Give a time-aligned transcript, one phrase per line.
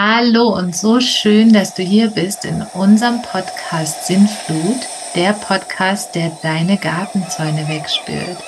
[0.00, 4.78] Hallo und so schön, dass du hier bist in unserem Podcast Sinnflut,
[5.16, 8.38] der Podcast, der deine Gartenzäune wegspült.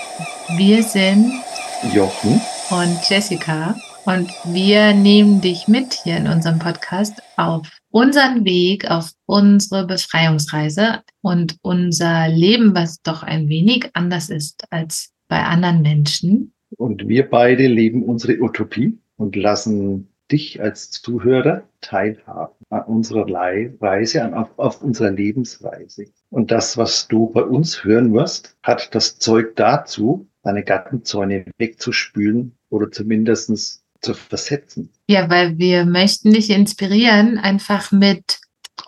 [0.57, 1.33] Wir sind
[1.93, 2.41] Jochen
[2.71, 3.75] und Jessica
[4.05, 11.01] und wir nehmen dich mit hier in unserem Podcast auf unseren Weg, auf unsere Befreiungsreise
[11.21, 16.53] und unser Leben, was doch ein wenig anders ist als bei anderen Menschen.
[16.77, 23.27] Und wir beide leben unsere Utopie und lassen dich als Zuhörer teilhaben an unserer
[23.81, 26.07] Reise, an, auf, auf unserer Lebensweise.
[26.31, 32.57] Und das, was du bei uns hören wirst, hat das Zeug dazu, deine Gattenzäune wegzuspülen
[32.71, 34.91] oder zumindestens zu versetzen.
[35.09, 38.39] Ja, weil wir möchten dich inspirieren, einfach mit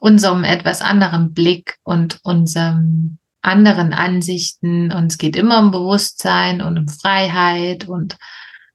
[0.00, 4.92] unserem etwas anderen Blick und unserem anderen Ansichten.
[4.92, 8.16] Und es geht immer um Bewusstsein und um Freiheit und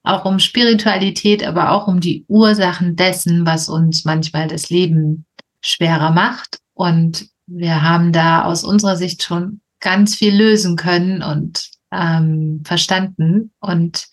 [0.08, 5.26] auch um Spiritualität, aber auch um die Ursachen dessen, was uns manchmal das Leben
[5.60, 6.58] schwerer macht.
[6.74, 13.52] Und wir haben da aus unserer Sicht schon ganz viel lösen können und ähm, verstanden
[13.60, 14.08] und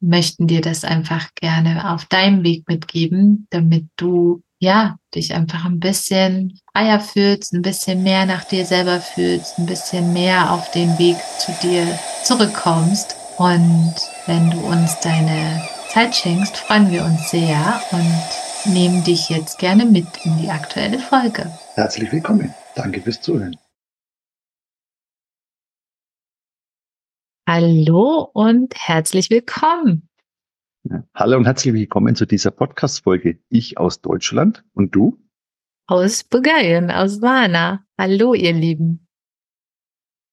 [0.00, 5.80] möchten dir das einfach gerne auf deinem Weg mitgeben, damit du ja dich einfach ein
[5.80, 10.98] bisschen freier fühlst, ein bisschen mehr nach dir selber fühlst, ein bisschen mehr auf den
[10.98, 13.94] Weg zu dir zurückkommst und
[14.26, 19.86] wenn du uns deine Zeit schenkst, freuen wir uns sehr und nehmen dich jetzt gerne
[19.86, 21.50] mit in die aktuelle Folge.
[21.74, 22.52] Herzlich willkommen.
[22.74, 23.56] Danke fürs Zuhören.
[27.48, 30.08] Hallo und herzlich willkommen.
[30.82, 33.38] Ja, hallo und herzlich willkommen zu dieser Podcast-Folge.
[33.48, 35.18] Ich aus Deutschland und du?
[35.86, 37.84] Aus Bulgarien, aus Varna.
[37.96, 39.05] Hallo, ihr Lieben.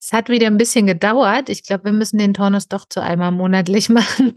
[0.04, 1.48] Es hat wieder ein bisschen gedauert.
[1.48, 4.36] Ich glaube, wir müssen den Turnus doch zu einmal monatlich machen.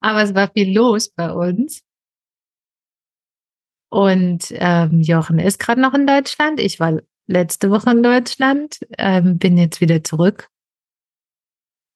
[0.00, 1.84] Aber es war viel los bei uns.
[3.88, 6.58] Und ähm, Jochen ist gerade noch in Deutschland.
[6.58, 10.50] Ich war letzte Woche in Deutschland, ähm, bin jetzt wieder zurück.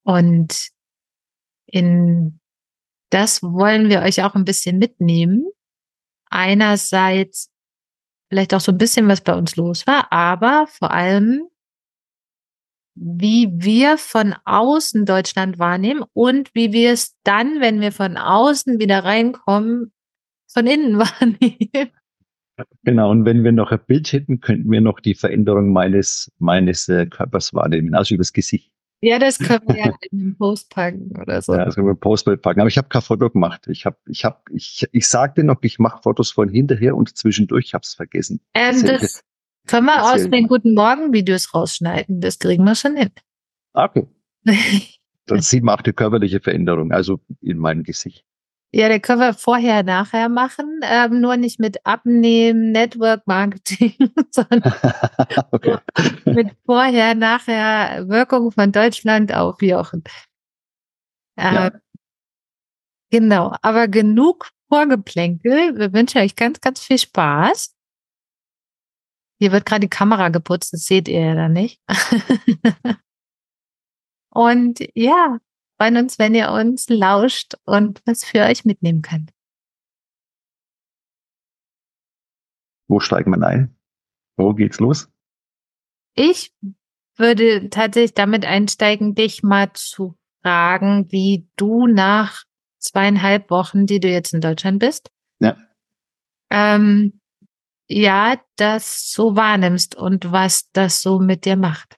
[0.05, 0.69] Und
[1.67, 2.39] in
[3.11, 5.47] das wollen wir euch auch ein bisschen mitnehmen.
[6.31, 7.52] Einerseits
[8.33, 11.43] vielleicht auch so ein bisschen, was bei uns los war, aber vor allem,
[12.95, 18.81] wie wir von außen Deutschland wahrnehmen und wie wir es dann, wenn wir von außen
[18.81, 19.93] wieder reinkommen,
[20.51, 21.91] von innen wahrnehmen.
[22.85, 26.89] Genau, und wenn wir noch ein Bild hätten, könnten wir noch die Veränderung meines, meines
[26.89, 28.72] äh, Körpers wahrnehmen, also übers Gesicht.
[29.05, 31.55] Ja, das können wir ja in den Post packen oder so.
[31.55, 32.61] Ja, das können wir Postbild packen.
[32.61, 33.67] Aber ich habe kein Foto gemacht.
[33.67, 37.67] Ich habe, ich habe, ich, ich sagte noch, ich mache Fotos von hinterher und zwischendurch.
[37.67, 38.41] Ich habe es vergessen.
[38.55, 39.25] Ähm, das, das
[39.67, 42.21] können wir aus den Guten Morgen Videos rausschneiden.
[42.21, 43.11] Das kriegen wir schon hin.
[43.73, 44.07] Okay.
[45.27, 48.25] Dann sieht man auch die körperliche Veränderung, also in meinem Gesicht.
[48.75, 53.95] Ja, der können wir vorher, nachher machen, ähm, nur nicht mit Abnehmen, Network Marketing,
[54.31, 54.63] sondern
[55.51, 55.77] okay.
[56.25, 60.03] mit vorher, nachher Wirkung von Deutschland auf Jochen.
[61.37, 61.71] Äh, ja.
[63.11, 65.77] Genau, aber genug Vorgeplänkel.
[65.79, 67.75] Wir wünschen euch ganz, ganz viel Spaß.
[69.39, 71.79] Hier wird gerade die Kamera geputzt, das seht ihr ja dann nicht.
[74.31, 75.39] Und ja,
[75.83, 79.33] freuen uns, wenn ihr uns lauscht und was für euch mitnehmen könnt.
[82.87, 83.75] Wo steigt man ein?
[84.37, 85.11] Wo geht's los?
[86.15, 86.55] Ich
[87.17, 92.45] würde tatsächlich damit einsteigen, dich mal zu fragen, wie du nach
[92.79, 95.11] zweieinhalb Wochen, die du jetzt in Deutschland bist,
[95.41, 95.57] ja,
[96.51, 97.21] ähm,
[97.89, 101.97] ja das so wahrnimmst und was das so mit dir macht.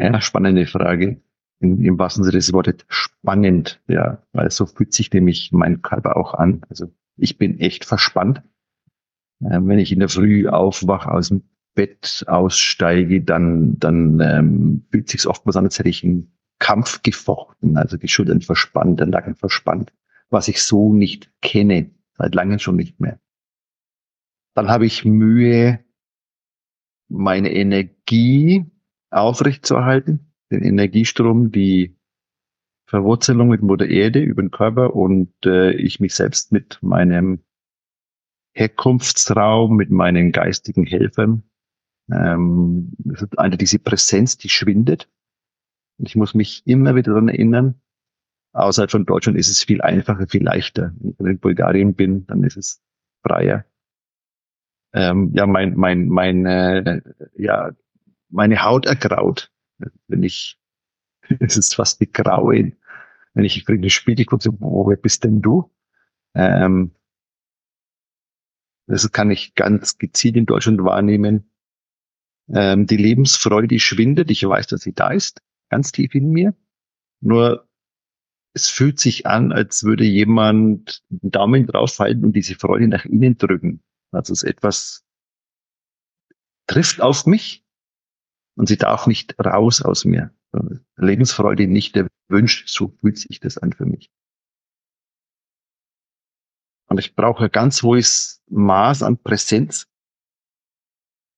[0.00, 1.20] Ja, spannende Frage.
[1.60, 6.16] Im, Im wahrsten Sinne des Wortes spannend, ja, weil so fühlt sich nämlich mein Körper
[6.16, 6.62] auch an.
[6.70, 8.42] Also ich bin echt verspannt.
[9.44, 11.42] Äh, wenn ich in der Früh aufwache, aus dem
[11.74, 17.76] Bett aussteige, dann, dann ähm, fühlt sich oftmals an, als hätte ich einen Kampf gefochten,
[17.76, 19.92] also die Schultern verspannt, der Nacken verspannt,
[20.30, 23.20] was ich so nicht kenne, seit langem schon nicht mehr.
[24.54, 25.80] Dann habe ich Mühe,
[27.08, 28.64] meine Energie
[29.10, 31.96] aufrechtzuerhalten, den Energiestrom, die
[32.86, 37.44] Verwurzelung mit Mutter Erde über den Körper und äh, ich mich selbst mit meinem
[38.52, 41.44] Herkunftsraum, mit meinen geistigen Helfern.
[42.12, 45.08] Ähm, das ist diese Präsenz, die schwindet.
[45.98, 47.80] Und ich muss mich immer wieder daran erinnern,
[48.52, 50.92] außerhalb von Deutschland ist es viel einfacher, viel leichter.
[50.98, 52.82] Wenn ich in Bulgarien bin, dann ist es
[53.22, 53.64] freier.
[54.92, 57.00] Ähm, ja, mein, mein, mein, äh,
[57.36, 57.70] ja,
[58.30, 59.52] meine Haut ergraut,
[60.08, 60.60] wenn ich
[61.40, 62.76] es ist fast wie Grauen.
[63.34, 65.70] Wenn ich in den Spiegel gucke, so, wo wer bist denn du?
[66.34, 66.94] Ähm,
[68.86, 71.52] das kann ich ganz gezielt in Deutschland wahrnehmen.
[72.48, 74.30] Ähm, die Lebensfreude, die schwindet.
[74.30, 76.54] Ich weiß, dass sie da ist, ganz tief in mir.
[77.20, 77.68] Nur
[78.52, 83.38] es fühlt sich an, als würde jemand den Daumen draufhalten und diese Freude nach innen
[83.38, 83.84] drücken.
[84.10, 85.04] Also es ist etwas
[86.66, 87.64] trifft auf mich
[88.56, 90.32] und sie darf nicht raus aus mir.
[90.96, 94.10] Lebensfreude nicht erwünscht, so fühlt sich das an für mich.
[96.88, 99.86] Und ich brauche ein ganz hohes Maß an Präsenz,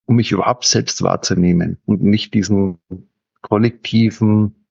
[0.06, 2.78] um mich überhaupt selbst wahrzunehmen und nicht diesen
[3.42, 4.66] kollektiven,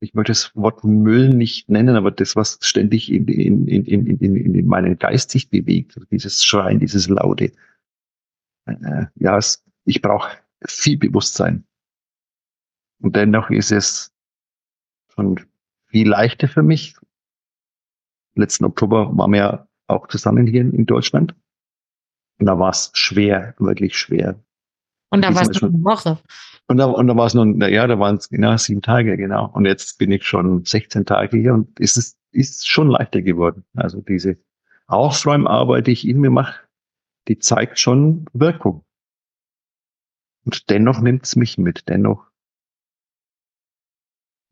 [0.00, 4.16] ich möchte das Wort Müll nicht nennen, aber das, was ständig in, in, in, in,
[4.18, 7.52] in, in meinen Geist sich bewegt, dieses Schreien, dieses Laute.
[8.70, 10.30] Äh, ja, es, ich brauche
[10.66, 11.64] viel Bewusstsein.
[13.02, 14.12] Und dennoch ist es
[15.08, 15.40] schon
[15.86, 16.96] viel leichter für mich.
[18.34, 21.34] Letzten Oktober waren wir auch zusammen hier in Deutschland.
[22.38, 24.42] Und da war es schwer, wirklich schwer.
[25.10, 26.18] Und da war es eine Woche.
[26.68, 29.50] Und da, und da war es nur, ja, da waren es genau sieben Tage, genau.
[29.52, 33.64] Und jetzt bin ich schon 16 Tage hier und es ist, ist schon leichter geworden.
[33.74, 34.38] Also diese
[34.86, 36.60] Aufräumarbeit, die ich in mir mache,
[37.30, 38.84] die zeigt schon Wirkung.
[40.44, 41.88] Und dennoch nimmt es mich mit.
[41.88, 42.28] Dennoch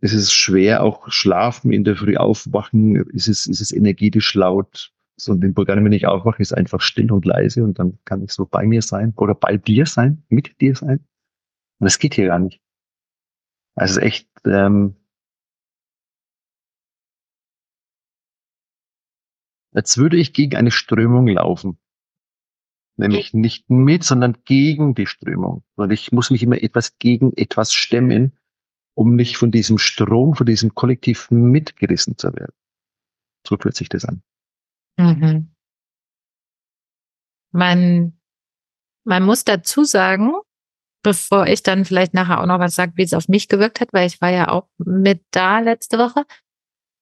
[0.01, 4.93] es ist schwer, auch schlafen, in der Früh aufwachen, ist es, ist es energetisch laut.
[5.17, 8.23] So in den Programmen, wenn ich aufwache, ist einfach still und leise und dann kann
[8.23, 11.01] ich so bei mir sein oder bei dir sein, mit dir sein.
[11.81, 12.61] Und das geht hier gar nicht.
[13.75, 14.95] Also echt, ähm,
[19.73, 21.77] als würde ich gegen eine Strömung laufen.
[22.99, 25.63] Nämlich nicht mit, sondern gegen die Strömung.
[25.77, 28.37] Und ich muss mich immer etwas gegen etwas stemmen,
[28.95, 32.53] um nicht von diesem Strom, von diesem Kollektiv mitgerissen zu werden.
[33.47, 34.23] So fühlt sich das an.
[34.99, 35.55] Mhm.
[37.53, 38.19] Man,
[39.05, 40.33] man muss dazu sagen,
[41.05, 43.93] bevor ich dann vielleicht nachher auch noch was sage, wie es auf mich gewirkt hat,
[43.93, 46.25] weil ich war ja auch mit da letzte Woche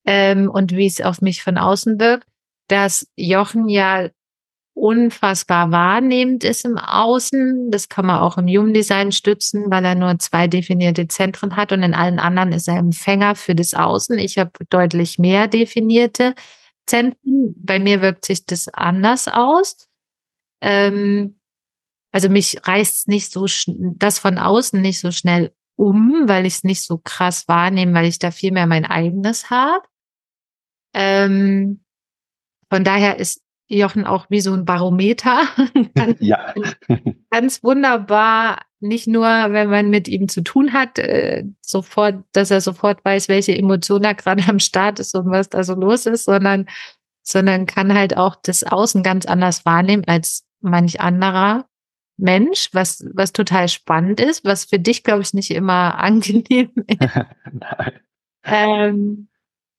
[0.05, 2.29] ähm, und wie es auf mich von außen wirkt,
[2.69, 4.11] dass Jochen ja
[4.77, 7.71] unfassbar wahrnehmend ist im Außen.
[7.71, 11.73] Das kann man auch im Human Design stützen, weil er nur zwei definierte Zentren hat
[11.73, 14.19] und in allen anderen ist er Empfänger für das Außen.
[14.19, 16.35] Ich habe deutlich mehr definierte
[16.87, 17.55] Zentren.
[17.57, 19.89] Bei mir wirkt sich das anders aus.
[20.61, 21.41] Ähm,
[22.13, 23.47] also mich reißt nicht so
[23.97, 28.07] das von außen nicht so schnell um, weil ich es nicht so krass wahrnehme, weil
[28.07, 29.87] ich da viel mehr mein eigenes habe.
[30.95, 31.83] Ähm,
[32.71, 35.43] von daher ist Jochen auch wie so ein Barometer.
[35.95, 36.55] ganz, ja.
[37.31, 42.61] ganz wunderbar, nicht nur, wenn man mit ihm zu tun hat, äh, sofort, dass er
[42.61, 46.25] sofort weiß, welche Emotion da gerade am Start ist und was da so los ist,
[46.25, 46.67] sondern,
[47.23, 51.67] sondern kann halt auch das Außen ganz anders wahrnehmen als manch anderer
[52.19, 57.21] Mensch, was, was total spannend ist, was für dich, glaube ich, nicht immer angenehm ist.
[58.45, 59.29] ähm,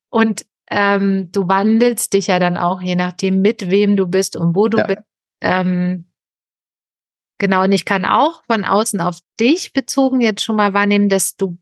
[0.10, 4.56] und ähm, du wandelst dich ja dann auch, je nachdem, mit wem du bist und
[4.56, 4.88] wo du ja.
[4.88, 5.02] bist.
[5.42, 6.06] Ähm,
[7.38, 11.36] genau, und ich kann auch von außen auf dich bezogen jetzt schon mal wahrnehmen, dass
[11.36, 11.58] du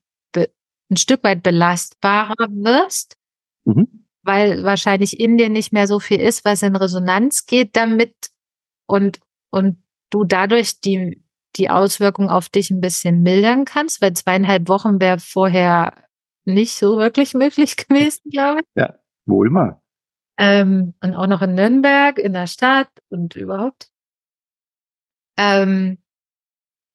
[0.89, 3.17] ein Stück weit belastbarer wirst,
[3.65, 4.05] mhm.
[4.23, 8.13] weil wahrscheinlich in dir nicht mehr so viel ist, was in Resonanz geht damit
[8.87, 9.19] und,
[9.51, 11.23] und du dadurch die,
[11.55, 15.93] die Auswirkung auf dich ein bisschen mildern kannst, weil zweieinhalb Wochen wäre vorher
[16.45, 18.67] nicht so wirklich möglich gewesen, glaube ich.
[18.75, 19.81] Ja, wo immer.
[20.37, 23.89] Ähm, und auch noch in Nürnberg, in der Stadt und überhaupt.
[25.37, 25.97] Ähm,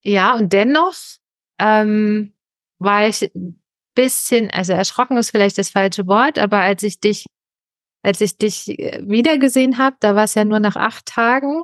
[0.03, 0.95] ja, und dennoch
[1.59, 2.35] ähm,
[2.79, 3.63] war ich ein
[3.95, 7.27] bisschen, also erschrocken ist vielleicht das falsche Wort, aber als ich dich,
[8.03, 11.63] als ich dich äh, wiedergesehen habe, da war es ja nur nach acht Tagen,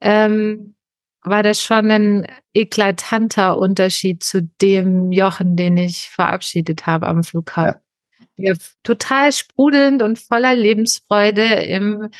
[0.00, 0.75] ähm,
[1.26, 7.80] war das schon ein eklatanter Unterschied zu dem Jochen, den ich verabschiedet habe am Flughafen.
[8.38, 8.52] Ja.
[8.82, 12.10] total sprudelnd und voller Lebensfreude im,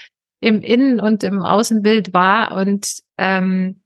[0.40, 3.82] im Innen- und im Außenbild war und ähm,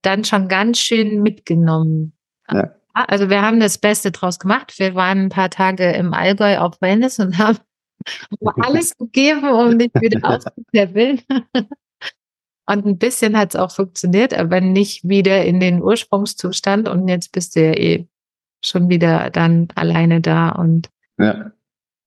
[0.00, 2.14] dann schon ganz schön mitgenommen.
[2.50, 2.74] Ja.
[2.94, 4.78] Also wir haben das Beste draus gemacht.
[4.78, 7.58] Wir waren ein paar Tage im Allgäu auf Wellness und haben
[8.56, 11.20] alles gegeben, um nicht wieder auszuleveln.
[12.70, 16.88] Und ein bisschen hat es auch funktioniert, aber nicht wieder in den Ursprungszustand.
[16.88, 18.06] Und jetzt bist du ja eh
[18.64, 21.50] schon wieder dann alleine da und ja.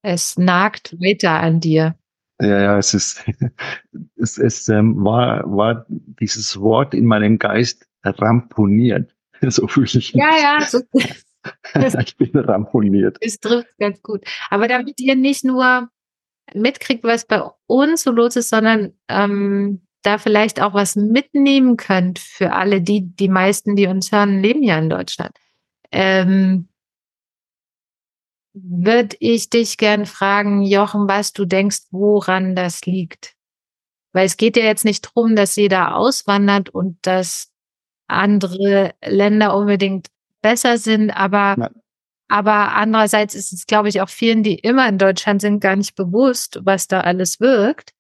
[0.03, 1.95] es nagt weiter an dir.
[2.39, 3.25] Ja, ja, es ist,
[4.15, 9.13] es, es ähm, war, war dieses Wort in meinem Geist ramponiert.
[9.41, 10.13] so fühle ich mich.
[10.13, 10.79] Ja, ja, so.
[11.99, 13.17] ich bin ramponiert.
[13.19, 14.23] Es trifft ganz gut.
[14.49, 15.89] Aber damit ihr nicht nur
[16.53, 22.19] mitkriegt, was bei uns so los ist, sondern ähm, da vielleicht auch was mitnehmen könnt
[22.19, 25.35] für alle, die, die meisten, die uns hören, leben ja in Deutschland.
[25.91, 26.67] Ähm,
[28.53, 33.33] würde ich dich gern fragen, Jochen, was du denkst, woran das liegt.
[34.11, 37.51] Weil es geht ja jetzt nicht darum, dass jeder auswandert und dass
[38.07, 40.07] andere Länder unbedingt
[40.41, 41.71] besser sind, aber,
[42.27, 45.95] aber andererseits ist es, glaube ich, auch vielen, die immer in Deutschland sind, gar nicht
[45.95, 47.93] bewusst, was da alles wirkt.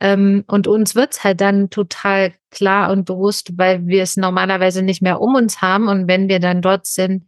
[0.00, 5.02] Ähm, und uns wird's halt dann total klar und bewusst, weil wir es normalerweise nicht
[5.02, 5.88] mehr um uns haben.
[5.88, 7.24] Und wenn wir dann dort sind,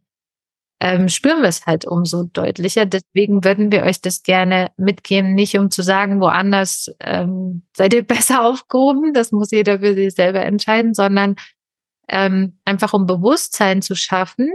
[0.80, 2.86] ähm, spüren wir es halt umso deutlicher.
[2.86, 8.02] Deswegen würden wir euch das gerne mitgeben, nicht um zu sagen, woanders ähm, seid ihr
[8.06, 11.36] besser aufgehoben, das muss jeder für sich selber entscheiden, sondern
[12.08, 14.50] ähm, einfach um Bewusstsein zu schaffen,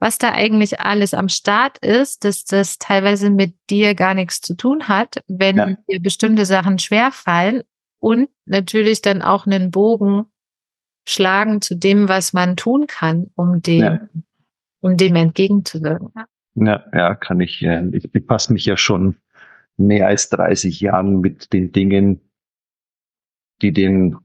[0.00, 4.54] was da eigentlich alles am Start ist, dass das teilweise mit dir gar nichts zu
[4.54, 5.76] tun hat, wenn ja.
[5.88, 7.62] dir bestimmte Sachen schwerfallen
[7.98, 10.26] und natürlich dann auch einen Bogen
[11.08, 14.08] schlagen zu dem, was man tun kann, um dem, ja.
[14.80, 16.12] um dem entgegenzuwirken.
[16.54, 17.62] Ja, ja, kann ich.
[17.62, 19.16] Äh, ich befasse mich ja schon
[19.76, 22.20] mehr als 30 Jahren mit den Dingen,
[23.62, 24.16] die den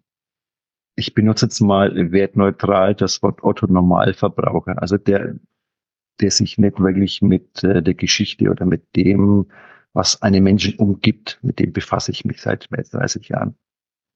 [0.95, 5.35] ich benutze jetzt mal wertneutral das Wort Otto Normalverbraucher, also der
[6.21, 9.47] der sich nicht wirklich mit äh, der Geschichte oder mit dem,
[9.93, 13.55] was einen Menschen umgibt, mit dem befasse ich mich seit mehr als 30 Jahren.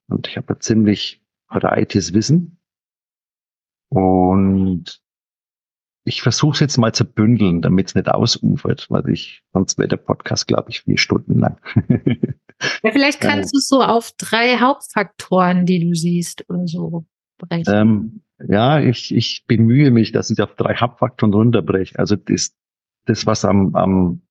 [0.09, 2.59] Und ich habe ein ziemlich breites Wissen.
[3.89, 5.01] Und
[6.03, 9.89] ich versuche es jetzt mal zu bündeln, damit es nicht ausufert, weil ich, sonst wäre
[9.89, 11.59] der Podcast, glaube ich, vier Stunden lang.
[12.83, 17.05] ja, vielleicht kannst du es so auf drei Hauptfaktoren, die du siehst oder so
[17.37, 17.73] brechen.
[17.73, 21.97] Ähm, ja, ich, ich bemühe mich, dass ich auf drei Hauptfaktoren runterbreche.
[21.97, 22.55] Also das,
[23.05, 24.21] das was am, am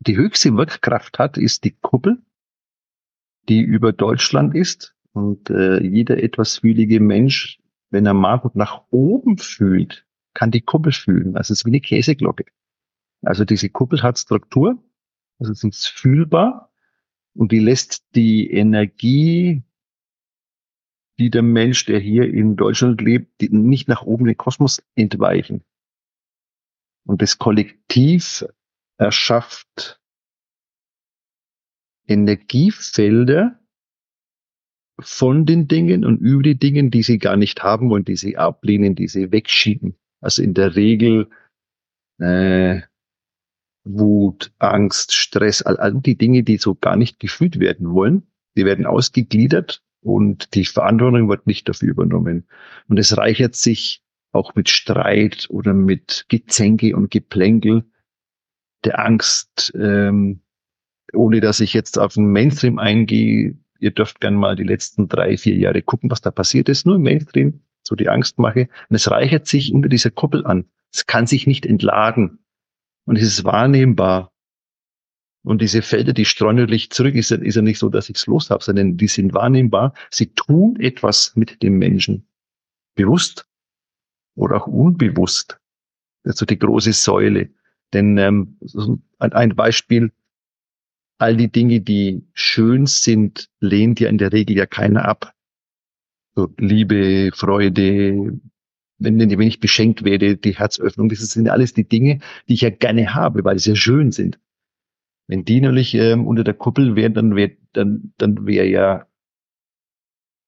[0.00, 2.22] die höchste Wirkkraft hat, ist die Kuppel,
[3.48, 4.94] die über Deutschland ist.
[5.12, 10.62] Und äh, jeder etwas fühlige Mensch, wenn er mag und nach oben fühlt, kann die
[10.62, 11.36] Kuppel fühlen.
[11.36, 12.46] Also es ist wie eine Käseglocke.
[13.20, 14.82] Also diese Kuppel hat Struktur,
[15.38, 16.72] also es ist fühlbar
[17.34, 19.62] und die lässt die Energie
[21.18, 25.62] die der Mensch, der hier in Deutschland lebt, die nicht nach oben den Kosmos entweichen.
[27.04, 28.44] Und das Kollektiv
[28.96, 30.00] erschafft
[32.06, 33.58] Energiefelder
[35.00, 38.36] von den Dingen und über die Dingen, die sie gar nicht haben und die sie
[38.36, 39.96] ablehnen, die sie wegschieben.
[40.20, 41.28] Also in der Regel
[42.18, 42.82] äh,
[43.84, 48.64] Wut, Angst, Stress, all, all die Dinge, die so gar nicht gefühlt werden wollen, die
[48.64, 52.46] werden ausgegliedert und die Verantwortung wird nicht dafür übernommen.
[52.88, 57.84] Und es reichert sich auch mit Streit oder mit Gezänke und Geplänkel
[58.84, 60.40] der Angst, ähm,
[61.12, 63.56] ohne dass ich jetzt auf den Mainstream eingehe.
[63.78, 66.96] Ihr dürft gern mal die letzten drei, vier Jahre gucken, was da passiert ist, nur
[66.96, 68.68] im Mainstream, so die Angst mache.
[68.88, 70.66] Und es reichert sich unter dieser Koppel an.
[70.92, 72.38] Es kann sich nicht entladen.
[73.04, 74.31] Und es ist wahrnehmbar.
[75.44, 78.26] Und diese Felder, die streuen natürlich zurück, ist, ist ja nicht so, dass ich es
[78.26, 79.92] los habe, sondern die sind wahrnehmbar.
[80.10, 82.26] Sie tun etwas mit dem Menschen.
[82.94, 83.48] Bewusst
[84.36, 85.58] oder auch unbewusst.
[86.24, 87.50] Also die große Säule.
[87.92, 88.58] Denn ähm,
[89.18, 90.12] ein Beispiel,
[91.18, 95.34] all die Dinge, die schön sind, lehnt ja in der Regel ja keiner ab.
[96.34, 98.40] So Liebe, Freude,
[98.98, 102.70] wenn, wenn ich beschenkt werde, die Herzöffnung, das sind alles die Dinge, die ich ja
[102.70, 104.38] gerne habe, weil sie ja schön sind.
[105.28, 109.06] Wenn die nämlich ähm, unter der Kuppel wären, dann wäre dann, dann wäre ja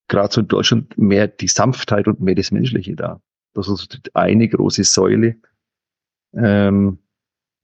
[0.08, 3.22] gerade so in Deutschland mehr die Sanftheit und mehr das Menschliche da.
[3.54, 5.36] Das ist eine große Säule,
[6.34, 6.98] ähm,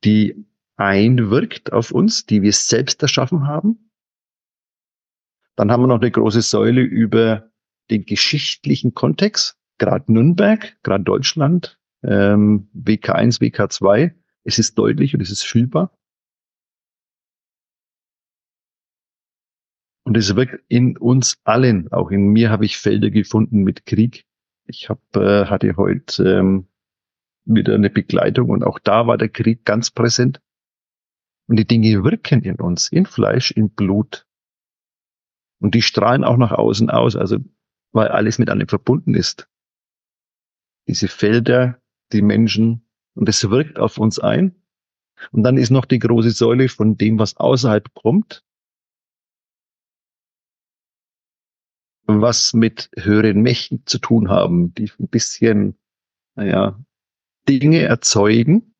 [0.04, 3.90] die einwirkt auf uns, die wir selbst erschaffen haben.
[5.56, 7.50] Dann haben wir noch eine große Säule über
[7.90, 14.14] den geschichtlichen Kontext, gerade Nürnberg, gerade Deutschland, ähm, WK1, WK2.
[14.44, 15.98] Es ist deutlich und es ist fühlbar.
[20.10, 24.26] Und es wirkt in uns allen, auch in mir habe ich Felder gefunden mit Krieg.
[24.66, 26.66] Ich hab, äh, hatte heute ähm,
[27.44, 30.40] wieder eine Begleitung und auch da war der Krieg ganz präsent.
[31.46, 34.26] Und die Dinge wirken in uns, in Fleisch, in Blut.
[35.60, 37.38] Und die strahlen auch nach außen aus, also
[37.92, 39.48] weil alles mit allem verbunden ist.
[40.88, 41.80] Diese Felder,
[42.12, 44.56] die Menschen, und es wirkt auf uns ein.
[45.30, 48.42] Und dann ist noch die große Säule von dem, was außerhalb kommt,
[52.20, 55.78] was mit höheren Mächten zu tun haben, die ein bisschen,
[56.34, 56.78] naja,
[57.48, 58.74] Dinge erzeugen,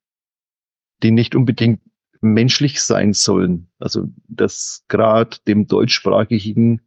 [1.02, 1.80] die nicht unbedingt
[2.20, 3.70] menschlich sein sollen.
[3.78, 6.82] Also, dass gerade dem deutschsprachigen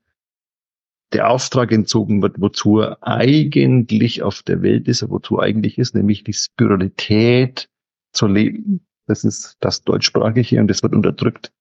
[1.13, 6.23] der Auftrag entzogen wird, wozu er eigentlich auf der Welt ist, wozu eigentlich ist, nämlich
[6.23, 7.69] die Spiritualität
[8.11, 8.85] zu leben.
[9.05, 11.51] Das ist das Deutschsprachige und das wird unterdrückt.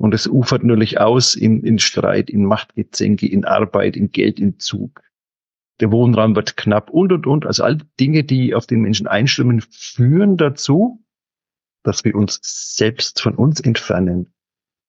[0.00, 5.02] Und es ufert natürlich aus in, in Streit, in Machtgezänke, in Arbeit, in Geldentzug.
[5.80, 7.44] Der Wohnraum wird knapp und, und, und.
[7.44, 11.04] Also all die Dinge, die auf den Menschen einstimmen, führen dazu,
[11.82, 14.32] dass wir uns selbst von uns entfernen.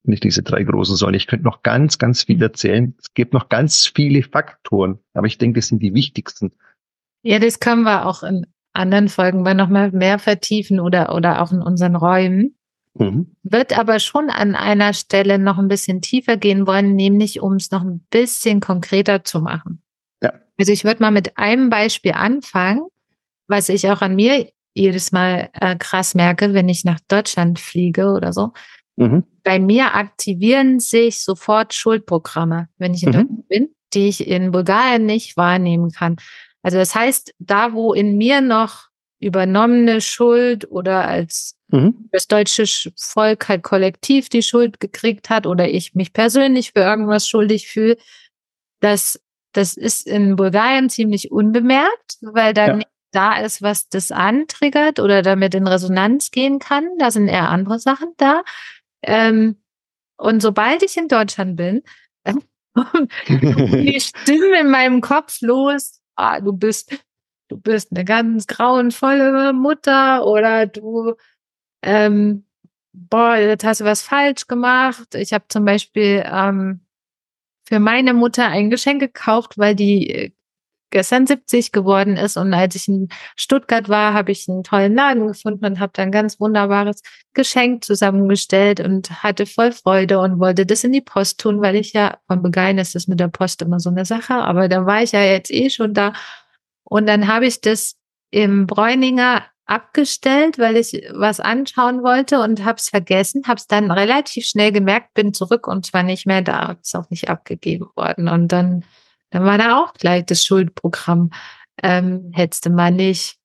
[0.04, 1.16] Nicht diese drei großen Säulen.
[1.16, 2.96] Ich könnte noch ganz, ganz viel erzählen.
[2.98, 6.54] Es gibt noch ganz viele Faktoren, aber ich denke, das sind die wichtigsten.
[7.22, 11.52] Ja, das können wir auch in anderen Folgen noch mal mehr vertiefen oder, oder auch
[11.52, 12.56] in unseren Räumen.
[12.94, 13.36] Mhm.
[13.44, 17.72] Wird aber schon an einer Stelle noch ein bisschen tiefer gehen wollen, nämlich um es
[17.72, 19.82] noch ein bisschen konkreter zu machen.
[20.22, 20.34] Ja.
[20.60, 22.88] Also ich würde mal mit einem Beispiel anfangen,
[23.48, 28.12] was ich auch an mir jedes Mal äh, krass merke, wenn ich nach Deutschland fliege
[28.12, 28.52] oder so.
[28.98, 29.24] Mhm.
[29.44, 33.14] Bei mir aktivieren sich sofort Schuldprogramme, wenn ich in mhm.
[33.14, 36.18] Deutschland bin, die ich in Bulgarien nicht wahrnehmen kann.
[36.62, 38.91] Also das heißt, da wo in mir noch
[39.22, 42.10] übernommene Schuld oder als mhm.
[42.12, 42.66] das deutsche
[42.98, 47.98] Volk halt kollektiv die Schuld gekriegt hat oder ich mich persönlich für irgendwas schuldig fühle,
[48.80, 49.22] das,
[49.54, 52.76] das ist in Bulgarien ziemlich unbemerkt, weil da ja.
[52.78, 56.88] nicht da ist, was das antriggert oder damit in Resonanz gehen kann.
[56.98, 58.44] Da sind eher andere Sachen da.
[59.04, 59.58] Ähm,
[60.18, 61.84] und sobald ich in Deutschland bin,
[63.28, 66.98] die Stimme in meinem Kopf los, ah, du bist
[67.52, 71.16] du bist eine ganz grauenvolle Mutter oder du,
[71.82, 72.46] ähm,
[72.94, 75.16] boah, jetzt hast du was falsch gemacht.
[75.16, 76.86] Ich habe zum Beispiel ähm,
[77.68, 80.32] für meine Mutter ein Geschenk gekauft, weil die äh,
[80.92, 82.38] gestern 70 geworden ist.
[82.38, 86.12] Und als ich in Stuttgart war, habe ich einen tollen Laden gefunden und habe dann
[86.12, 87.02] ganz wunderbares
[87.34, 91.94] Geschenk zusammengestellt und hatte voll Freude und wollte das in die Post tun, weil ich
[91.94, 94.36] ja von Begein ist das mit der Post immer so eine Sache.
[94.36, 96.14] Aber da war ich ja jetzt eh schon da
[96.92, 97.96] und dann habe ich das
[98.32, 103.92] im Bräuninger abgestellt, weil ich was anschauen wollte und habe es vergessen, habe es dann
[103.92, 108.28] relativ schnell gemerkt, bin zurück und zwar nicht mehr da, ist auch nicht abgegeben worden.
[108.28, 108.84] Und dann,
[109.30, 111.30] dann war da auch gleich das Schuldprogramm,
[111.82, 113.38] ähm, hättest du mal nicht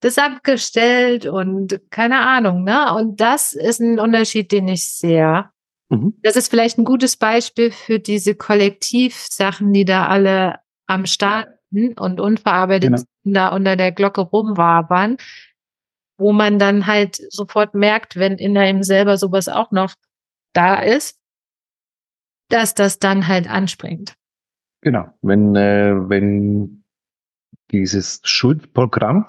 [0.00, 2.94] das abgestellt und keine Ahnung, ne?
[2.94, 5.50] Und das ist ein Unterschied, den ich sehe.
[5.90, 6.14] Mhm.
[6.22, 12.20] Das ist vielleicht ein gutes Beispiel für diese Kollektivsachen, die da alle am Start und
[12.20, 13.02] unverarbeitet genau.
[13.24, 15.16] da unter der Glocke rumwabern,
[16.18, 19.94] wo man dann halt sofort merkt, wenn in einem selber sowas auch noch
[20.52, 21.18] da ist,
[22.48, 24.14] dass das dann halt anspringt.
[24.82, 26.84] Genau, wenn, äh, wenn
[27.70, 29.26] dieses Schuldprogramm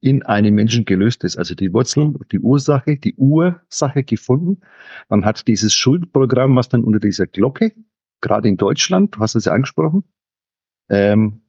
[0.00, 4.60] in einem Menschen gelöst ist, also die Wurzel, die Ursache, die Ursache gefunden,
[5.08, 7.72] man hat dieses Schuldprogramm, was dann unter dieser Glocke,
[8.20, 10.04] gerade in Deutschland, du hast es ja angesprochen,
[10.88, 11.42] ähm,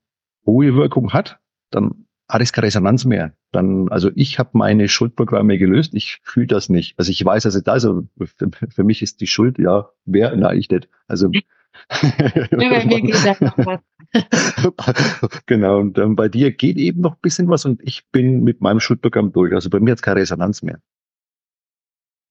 [0.49, 1.39] hohe Wirkung hat,
[1.71, 3.33] dann hat es keine Resonanz mehr.
[3.51, 6.97] Dann, also ich habe meine Schuldprogramme gelöst, ich fühle das nicht.
[6.99, 10.53] Also ich weiß, also da, also für, für mich ist die Schuld, ja, wer, na,
[10.53, 10.87] ich nicht.
[11.07, 11.31] Also
[15.45, 18.61] genau, und ähm, bei dir geht eben noch ein bisschen was und ich bin mit
[18.61, 19.53] meinem Schuldprogramm durch.
[19.53, 20.79] Also bei mir hat es keine Resonanz mehr.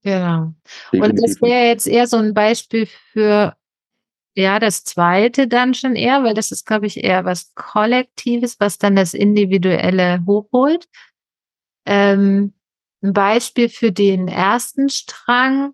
[0.03, 0.55] Genau.
[0.93, 1.11] Definitiv.
[1.11, 3.57] Und das wäre jetzt eher so ein Beispiel für
[4.35, 8.79] ja, das zweite dann schon eher, weil das ist, glaube ich, eher was Kollektives, was
[8.79, 10.89] dann das Individuelle hochholt.
[11.87, 12.55] Ähm,
[13.03, 15.73] ein Beispiel für den ersten Strang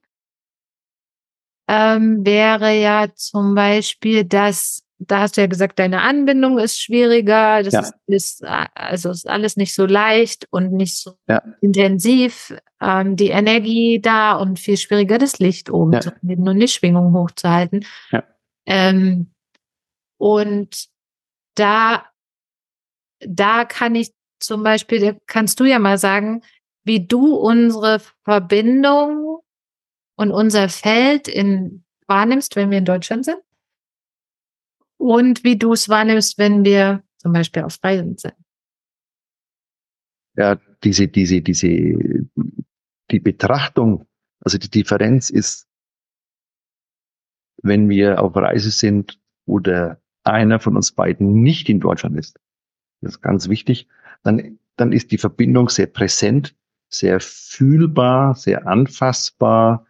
[1.68, 7.62] ähm, wäre ja zum Beispiel, dass, da hast du ja gesagt, deine Anbindung ist schwieriger,
[7.62, 7.80] das ja.
[7.80, 11.42] ist, ist, also ist alles nicht so leicht und nicht so ja.
[11.60, 16.00] intensiv, ähm, die Energie da und viel schwieriger das Licht oben ja.
[16.00, 17.84] zu halten und die Schwingung hochzuhalten.
[18.66, 19.32] Ähm,
[20.18, 20.86] und
[21.54, 22.06] da,
[23.20, 26.42] da kann ich zum Beispiel, kannst du ja mal sagen,
[26.84, 29.40] wie du unsere Verbindung
[30.16, 33.38] und unser Feld in, wahrnimmst, wenn wir in Deutschland sind.
[34.96, 38.34] Und wie du es wahrnimmst, wenn wir zum Beispiel auf Reisen sind.
[40.36, 41.68] Ja, diese, diese, diese,
[43.10, 44.06] die Betrachtung,
[44.40, 45.66] also die Differenz ist
[47.62, 52.38] wenn wir auf Reise sind oder einer von uns beiden nicht in Deutschland ist.
[53.00, 53.88] Das ist ganz wichtig.
[54.22, 56.54] Dann, dann ist die Verbindung sehr präsent,
[56.88, 59.86] sehr fühlbar, sehr anfassbar,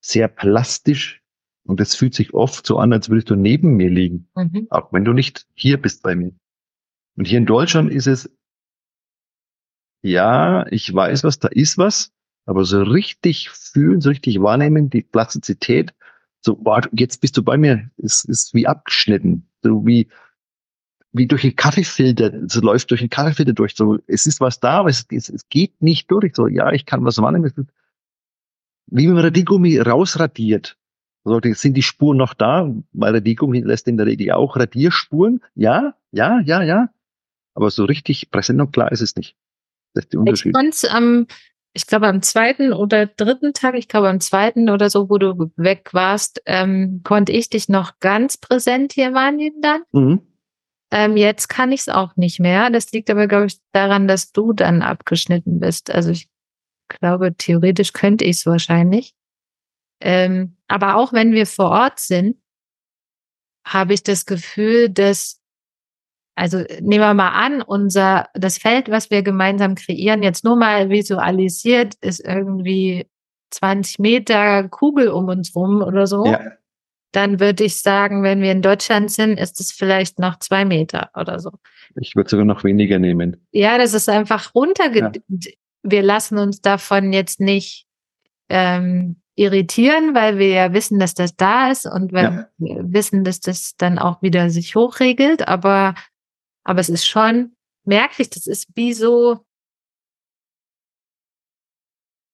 [0.00, 1.22] sehr plastisch.
[1.64, 4.66] Und es fühlt sich oft so an, als würdest du neben mir liegen, mhm.
[4.70, 6.32] auch wenn du nicht hier bist bei mir.
[7.16, 8.30] Und hier in Deutschland ist es,
[10.02, 12.12] ja, ich weiß was, da ist was,
[12.46, 15.94] aber so richtig fühlen, so richtig wahrnehmen, die Plastizität,
[16.44, 20.08] so, boah, jetzt bist du bei mir, ist, ist wie abgeschnitten, so wie,
[21.12, 24.80] wie durch einen Kaffeefilter, so läuft durch einen Kaffeefilter durch, so, es ist was da,
[24.80, 27.52] aber es, es, es geht nicht durch, so, ja, ich kann was wahrnehmen,
[28.86, 30.76] wie wenn man Radiergummi rausradiert.
[31.24, 35.94] So, sind die Spuren noch da, weil Radiergummi lässt in der Regel auch Radierspuren, ja,
[36.10, 36.90] ja, ja, ja,
[37.54, 39.36] aber so richtig präsent und klar ist es nicht.
[39.94, 40.56] Das ist der Unterschied.
[40.56, 41.26] Ich am,
[41.74, 45.50] ich glaube am zweiten oder dritten Tag, ich glaube am zweiten oder so, wo du
[45.56, 49.82] weg warst, ähm, konnte ich dich noch ganz präsent hier wahrnehmen dann.
[49.92, 50.20] Mhm.
[50.90, 52.68] Ähm, jetzt kann ich es auch nicht mehr.
[52.68, 55.90] Das liegt aber, glaube ich, daran, dass du dann abgeschnitten bist.
[55.90, 56.28] Also ich
[56.88, 59.14] glaube, theoretisch könnte ich es wahrscheinlich.
[60.00, 62.36] Ähm, aber auch wenn wir vor Ort sind,
[63.64, 65.41] habe ich das Gefühl, dass
[66.34, 70.88] also nehmen wir mal an, unser, das Feld, was wir gemeinsam kreieren, jetzt nur mal
[70.88, 73.06] visualisiert, ist irgendwie
[73.50, 76.24] 20 Meter Kugel um uns rum oder so.
[76.26, 76.40] Ja.
[77.12, 81.10] Dann würde ich sagen, wenn wir in Deutschland sind, ist es vielleicht noch zwei Meter
[81.14, 81.50] oder so.
[81.96, 83.36] Ich würde sogar noch weniger nehmen.
[83.50, 84.98] Ja, das ist einfach runterge.
[85.00, 85.12] Ja.
[85.82, 87.86] Wir lassen uns davon jetzt nicht
[88.48, 92.48] ähm, irritieren, weil wir ja wissen, dass das da ist und ja.
[92.56, 95.46] wir wissen, dass das dann auch wieder sich hochregelt.
[95.48, 95.94] Aber
[96.64, 99.44] aber es ist schon merklich, das ist wie so,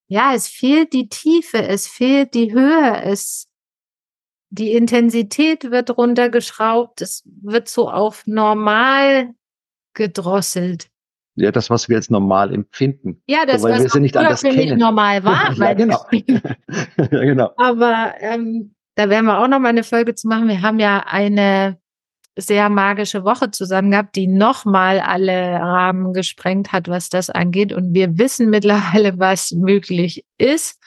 [0.08, 3.48] ja, es fehlt die Tiefe, es fehlt die Höhe, es,
[4.50, 9.34] die Intensität wird runtergeschraubt, es wird so auf normal
[9.94, 10.88] gedrosselt.
[11.34, 13.22] Ja, das, was wir als normal empfinden.
[13.26, 14.56] Ja, das, so, weil was wir sie nicht anders kennen.
[14.56, 15.52] nicht normal war.
[15.56, 16.04] ja, genau.
[16.10, 17.52] ja, genau.
[17.56, 20.48] Aber ähm, da werden wir auch noch mal eine Folge zu machen.
[20.48, 21.78] Wir haben ja eine
[22.38, 27.72] sehr magische Woche zusammen gehabt, die nochmal alle Rahmen gesprengt hat, was das angeht.
[27.72, 30.80] Und wir wissen mittlerweile, was möglich ist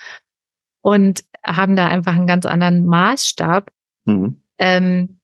[0.81, 3.69] und haben da einfach einen ganz anderen Maßstab,
[4.05, 4.41] mhm.
[4.59, 5.19] ähm,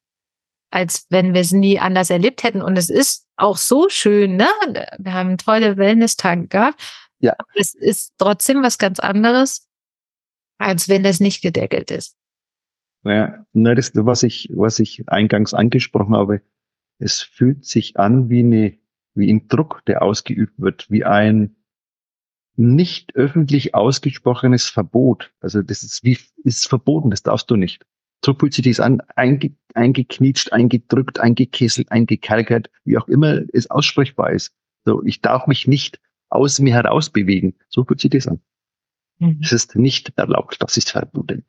[0.69, 2.61] als wenn wir es nie anders erlebt hätten.
[2.61, 4.49] Und es ist auch so schön, ne?
[4.97, 6.81] Wir haben tolle Wellness-Tage gehabt.
[7.19, 7.35] Ja.
[7.55, 9.65] Es ist trotzdem was ganz anderes,
[10.57, 12.16] als wenn das nicht gedeckelt ist.
[13.07, 16.41] Ja, ne, das, was ich, was ich eingangs angesprochen habe,
[16.99, 18.77] es fühlt sich an wie eine,
[19.13, 21.55] wie ein Druck, der ausgeübt wird, wie ein
[22.55, 25.31] nicht öffentlich ausgesprochenes Verbot.
[25.39, 27.85] Also das ist wie, ist verboten, das darfst du nicht.
[28.25, 34.31] So fühlt sich das an, einge, eingeknietscht, eingedrückt, eingekesselt, eingekerkert, wie auch immer es aussprechbar
[34.31, 34.53] ist.
[34.85, 37.55] So, ich darf mich nicht aus mir heraus bewegen.
[37.69, 38.41] So fühlt sich das an.
[39.19, 39.39] Mhm.
[39.41, 41.45] Es ist nicht erlaubt, das ist verboten.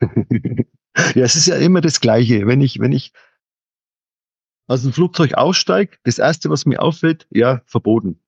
[1.14, 2.46] Ja, es ist ja immer das Gleiche.
[2.46, 3.12] Wenn ich, wenn ich
[4.66, 8.20] aus dem Flugzeug aussteige, das erste, was mir auffällt, ja, verboten.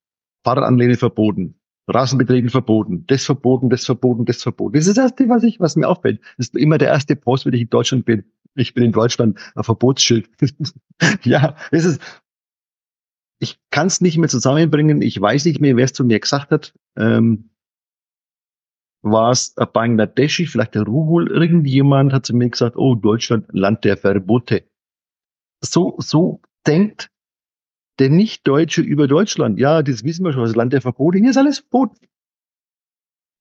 [0.45, 1.59] Fahrradanlehne verboten.
[1.89, 3.07] Rasenbetrieben verboten.
[3.07, 4.75] Das verboten, das verboten, das verboten.
[4.75, 6.21] Das ist das erste, was ich, was mir auffällt.
[6.37, 8.25] Das ist immer der erste Post, wenn ich in Deutschland bin.
[8.55, 10.29] Ich bin in Deutschland, ein Verbotsschild.
[11.23, 12.01] ja, es ist,
[13.41, 15.01] ich kann es nicht mehr zusammenbringen.
[15.01, 16.75] Ich weiß nicht mehr, wer es zu mir gesagt hat.
[16.97, 17.51] Ähm,
[19.03, 23.85] war es ein Bangladeschi, vielleicht der Ruhul, irgendjemand hat zu mir gesagt, oh, Deutschland, Land
[23.85, 24.65] der Verbote.
[25.61, 27.11] So, so denkt
[27.99, 29.59] der Nicht-Deutsche über Deutschland.
[29.59, 32.07] Ja, das wissen wir schon, das Land der Verbote, hier ist alles verboten.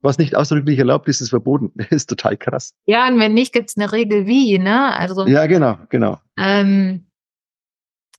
[0.02, 1.72] Was nicht ausdrücklich erlaubt ist, ist verboten.
[1.76, 2.74] Das ist total krass.
[2.86, 4.96] Ja, und wenn nicht, gibt's eine Regel wie, ne?
[4.96, 5.26] Also.
[5.28, 6.20] Ja, genau, genau.
[6.38, 7.08] Ähm,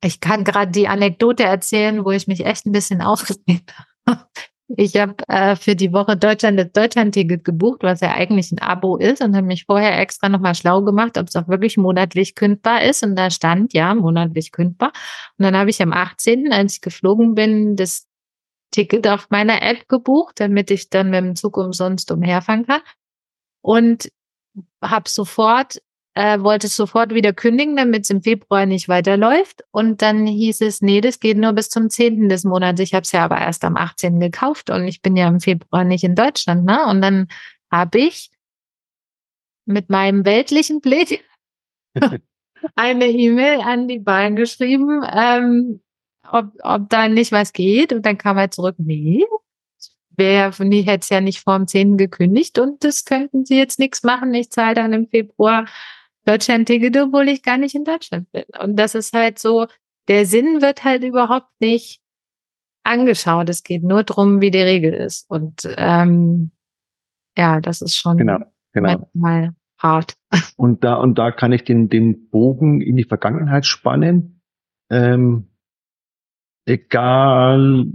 [0.03, 3.75] ich kann gerade die Anekdote erzählen, wo ich mich echt ein bisschen aufgeregt
[4.07, 4.27] habe.
[4.77, 8.99] Ich habe äh, für die Woche Deutschland das Deutschland-Ticket gebucht, was ja eigentlich ein Abo
[8.99, 12.83] ist und habe mich vorher extra nochmal schlau gemacht, ob es auch wirklich monatlich kündbar
[12.83, 13.03] ist.
[13.03, 14.93] Und da stand ja monatlich kündbar.
[15.39, 18.07] Und dann habe ich am 18., als ich geflogen bin, das
[18.71, 22.83] Ticket auf meiner App gebucht, damit ich dann mit dem Zug umsonst umherfahren kann.
[23.63, 24.11] Und
[24.83, 25.81] habe sofort
[26.19, 29.63] äh, wollte es sofort wieder kündigen, damit es im Februar nicht weiterläuft.
[29.71, 32.29] Und dann hieß es, nee, das geht nur bis zum 10.
[32.29, 32.81] des Monats.
[32.81, 34.19] Ich habe es ja aber erst am 18.
[34.19, 36.65] gekauft und ich bin ja im Februar nicht in Deutschland.
[36.65, 36.85] Ne?
[36.87, 37.29] Und dann
[37.71, 38.33] habe ich
[39.65, 41.25] mit meinem weltlichen Blick
[42.75, 45.81] eine E-Mail an die Bahn geschrieben, ähm,
[46.29, 47.93] ob, ob da nicht was geht.
[47.93, 49.25] Und dann kam er zurück, nee,
[50.17, 51.97] wer hätte es ja nicht vor dem 10.
[51.97, 54.35] gekündigt und das könnten sie jetzt nichts machen.
[54.35, 55.67] Ich zahle dann im Februar
[56.29, 58.45] Deutschland-Ticket, obwohl ich gar nicht in Deutschland bin.
[58.61, 59.67] Und das ist halt so,
[60.09, 62.01] der Sinn wird halt überhaupt nicht
[62.85, 63.49] angeschaut.
[63.49, 65.29] Es geht nur darum, wie die Regel ist.
[65.31, 66.51] Und ähm,
[67.37, 68.39] ja, das ist schon genau,
[68.73, 69.09] genau.
[69.15, 70.17] manchmal hart.
[70.57, 74.43] Und da, und da kann ich den, den Bogen in die Vergangenheit spannen.
[74.91, 75.47] Ähm,
[76.67, 77.87] egal,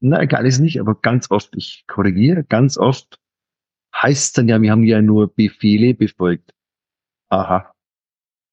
[0.00, 3.20] na, egal ist nicht, aber ganz oft, ich korrigiere, ganz oft
[3.94, 6.52] heißt es dann ja, wir haben ja nur Befehle befolgt.
[7.32, 7.72] Aha,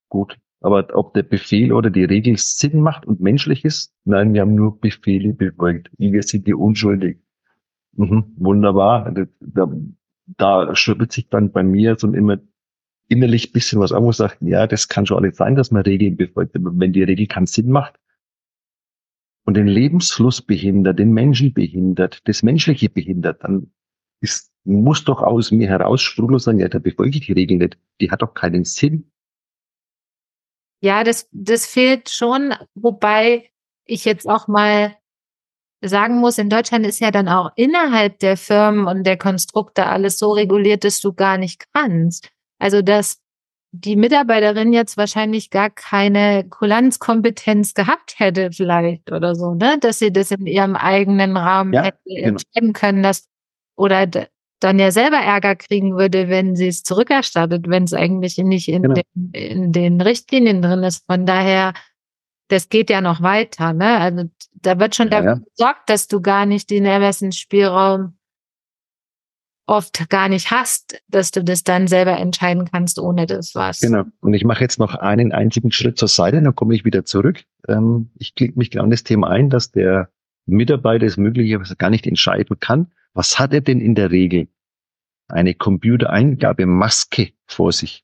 [0.07, 0.39] gut.
[0.61, 4.55] Aber ob der Befehl oder die Regel Sinn macht und menschlich ist, nein, wir haben
[4.55, 5.91] nur Befehle befolgt.
[5.97, 7.19] Wir sind die unschuldig.
[7.97, 9.13] Mhm, wunderbar.
[9.41, 9.69] Da,
[10.27, 12.37] da schüttelt sich dann bei mir so immer
[13.09, 16.15] innerlich bisschen was an, wo sagt, ja, das kann schon alles sein, dass man Regeln
[16.15, 16.55] befolgt.
[16.55, 17.99] Aber wenn die Regel keinen Sinn macht
[19.43, 23.73] und den Lebensfluss behindert, den Menschen behindert, das Menschliche behindert, dann
[24.21, 27.77] ist, muss doch aus mir heraus sprudeln sagen, ja, da befolge ich die Regel nicht.
[28.01, 29.11] Die hat doch keinen Sinn.
[30.81, 33.49] Ja, das, das fehlt schon, wobei
[33.85, 34.95] ich jetzt auch mal
[35.81, 40.19] sagen muss, in Deutschland ist ja dann auch innerhalb der Firmen und der Konstrukte alles
[40.19, 42.29] so reguliert, dass du gar nicht kannst.
[42.59, 43.21] Also, dass
[43.71, 49.77] die Mitarbeiterin jetzt wahrscheinlich gar keine Kulanzkompetenz gehabt hätte, vielleicht oder so, ne?
[49.79, 52.27] Dass sie das in ihrem eigenen Rahmen ja, hätte genau.
[52.29, 53.27] entscheiden können, dass
[53.77, 54.07] oder
[54.59, 58.83] dann ja selber Ärger kriegen würde, wenn sie es zurückerstattet, wenn es eigentlich nicht in,
[58.83, 58.95] genau.
[58.95, 61.05] den, in den Richtlinien drin ist.
[61.05, 61.73] Von daher,
[62.49, 63.73] das geht ja noch weiter.
[63.73, 63.97] Ne?
[63.97, 65.49] Also da wird schon ja, dafür ja.
[65.55, 68.15] gesorgt, dass du gar nicht den Ermessensspielraum
[69.69, 73.79] oft gar nicht hast, dass du das dann selber entscheiden kannst, ohne das was.
[73.79, 74.03] Genau.
[74.19, 77.43] Und ich mache jetzt noch einen einzigen Schritt zur Seite, dann komme ich wieder zurück.
[77.67, 80.09] Ähm, ich klicke mich genau in das Thema ein, dass der
[80.47, 84.47] Mitarbeiter es möglicherweise gar nicht entscheiden kann, was hat er denn in der Regel?
[85.27, 88.03] Eine Computereingabemaske vor sich.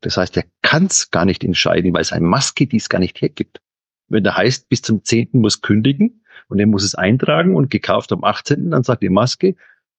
[0.00, 3.60] Das heißt, er kann es gar nicht entscheiden, weil seine Maske dies gar nicht hergibt.
[4.08, 5.30] Wenn der heißt, bis zum 10.
[5.32, 9.56] muss kündigen und er muss es eintragen und gekauft am 18., dann sagt die Maske,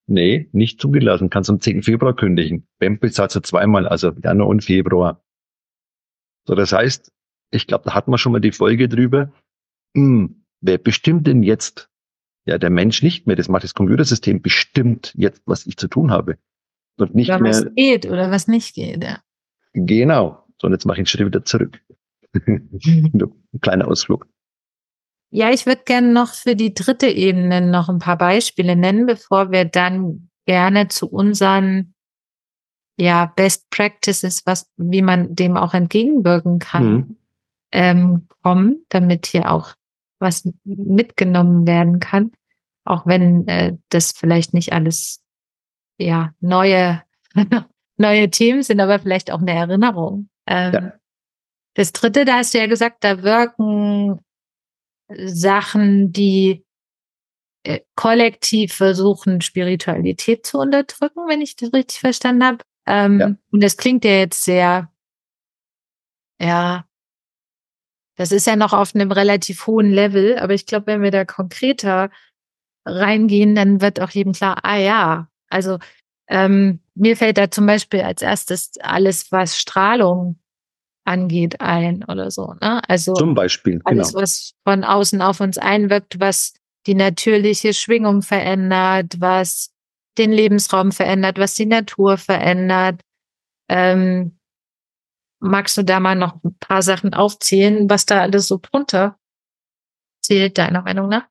[0.07, 1.83] nee, nicht zugelassen, kannst am 10.
[1.83, 2.67] Februar kündigen.
[2.79, 5.23] Bempel zahlt so zweimal, also Januar und Februar.
[6.47, 7.11] So, das heißt,
[7.51, 9.31] ich glaube, da hatten wir schon mal die Folge drüber.
[9.95, 11.88] Hm, wer bestimmt denn jetzt,
[12.49, 13.35] ja, der Mensch nicht mehr.
[13.35, 16.37] Das macht das Computersystem bestimmt jetzt, was ich zu tun habe.
[16.97, 17.51] Und nicht oder mehr.
[17.51, 19.19] Was geht oder was nicht geht, ja.
[19.73, 20.43] Genau.
[20.59, 21.79] So, und jetzt mache ich einen Schritt wieder zurück.
[22.33, 23.31] Ein
[23.61, 24.27] kleiner Ausflug.
[25.31, 29.51] Ja, ich würde gerne noch für die dritte Ebene noch ein paar Beispiele nennen, bevor
[29.51, 31.93] wir dann gerne zu unseren
[32.97, 37.17] ja, Best Practices, was, wie man dem auch entgegenwirken kann, mhm.
[37.71, 39.75] ähm, kommen, damit hier auch
[40.19, 42.31] was mitgenommen werden kann,
[42.89, 45.21] auch wenn äh, das vielleicht nicht alles
[45.97, 47.03] ja neue
[47.97, 50.29] neue Themen sind, aber vielleicht auch eine Erinnerung.
[50.47, 50.93] Ähm, ja.
[51.75, 54.19] Das dritte, da hast du ja gesagt, da wirken
[55.09, 56.65] Sachen, die
[57.63, 62.57] äh, kollektiv versuchen, Spiritualität zu unterdrücken, wenn ich das richtig verstanden habe.
[62.87, 63.35] Ähm, ja.
[63.51, 64.91] Und das klingt ja jetzt sehr,
[66.41, 66.85] ja,
[68.15, 71.25] das ist ja noch auf einem relativ hohen Level, aber ich glaube, wenn wir da
[71.25, 72.09] konkreter
[72.85, 75.79] reingehen, dann wird auch jedem klar, ah ja, also
[76.27, 80.39] ähm, mir fällt da zum Beispiel als erstes alles, was Strahlung
[81.05, 82.53] angeht, ein oder so.
[82.61, 82.81] Ne?
[82.87, 84.21] Also zum Beispiel alles, genau.
[84.21, 86.53] was von außen auf uns einwirkt, was
[86.85, 89.71] die natürliche Schwingung verändert, was
[90.17, 93.01] den Lebensraum verändert, was die Natur verändert.
[93.69, 94.39] Ähm,
[95.41, 99.17] Magst du da mal noch ein paar Sachen aufzählen, was da alles so drunter
[100.21, 101.27] zählt, deiner Meinung nach?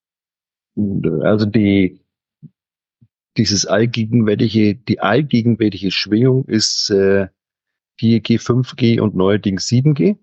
[1.22, 2.00] Also die,
[3.36, 7.28] dieses allgegenwärtige, die allgegenwärtige Schwingung ist äh,
[8.00, 10.16] 4G, 5G und neuerdings 7G.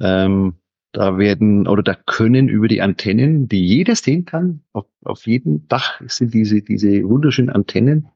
[0.00, 0.54] Ähm,
[0.92, 5.68] da werden oder da können über die Antennen, die jeder sehen kann, auf, auf jedem
[5.68, 8.08] Dach sind diese, diese wunderschönen Antennen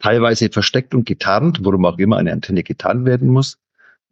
[0.00, 3.60] teilweise versteckt und getarnt, worum auch immer eine Antenne getarnt werden muss,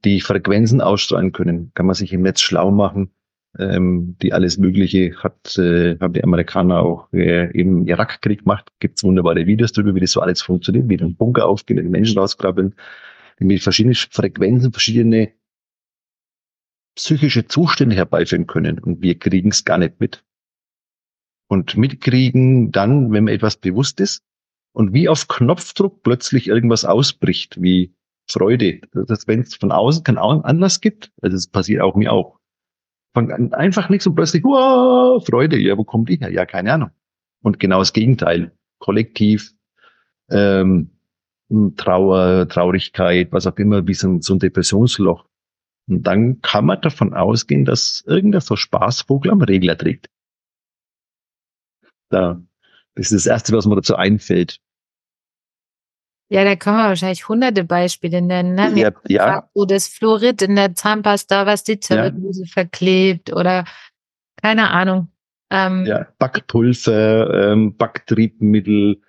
[0.04, 1.72] die Frequenzen ausstrahlen können.
[1.74, 3.10] Kann man sich im Netz schlau machen.
[3.58, 8.70] Ähm, die alles Mögliche hat, äh, haben die Amerikaner auch äh, im Irakkrieg gemacht.
[8.80, 12.18] Gibt's wunderbare Videos darüber, wie das so alles funktioniert, wie ein Bunker aufgehen, die Menschen
[12.18, 12.74] rauskrabbeln,
[13.38, 15.32] die mit verschiedenen Frequenzen verschiedene
[16.94, 18.78] psychische Zustände herbeiführen können.
[18.78, 20.24] Und wir kriegen es gar nicht mit.
[21.48, 24.24] Und mitkriegen dann, wenn man etwas bewusst ist,
[24.72, 27.94] und wie auf Knopfdruck plötzlich irgendwas ausbricht, wie
[28.26, 28.80] Freude.
[28.92, 32.38] Das, wenn es von außen keinen Anlass gibt, also das passiert auch mir auch.
[33.14, 36.32] Von einfach nichts und plötzlich, wow, Freude, ja, wo kommt die her?
[36.32, 36.90] Ja, keine Ahnung.
[37.42, 38.52] Und genau das Gegenteil.
[38.78, 39.52] Kollektiv,
[40.30, 40.90] ähm,
[41.76, 45.26] Trauer, Traurigkeit, was auch immer, wie so ein, so ein Depressionsloch.
[45.88, 50.08] Und dann kann man davon ausgehen, dass irgendein so Spaßvogel am Regler trägt.
[52.08, 52.40] Da
[52.94, 54.58] das ist das Erste, was mir dazu einfällt.
[56.32, 58.54] Ja, da können wir wahrscheinlich hunderte Beispiele nennen.
[58.54, 58.72] Ne?
[58.74, 59.48] Ja, ja.
[59.52, 62.48] So das Fluorid in der Zahnpasta, was die Zellulose ja.
[62.50, 63.66] verklebt oder
[64.40, 65.08] keine Ahnung.
[65.50, 69.02] Ähm, ja, Backpulver, ähm, Backtriebmittel,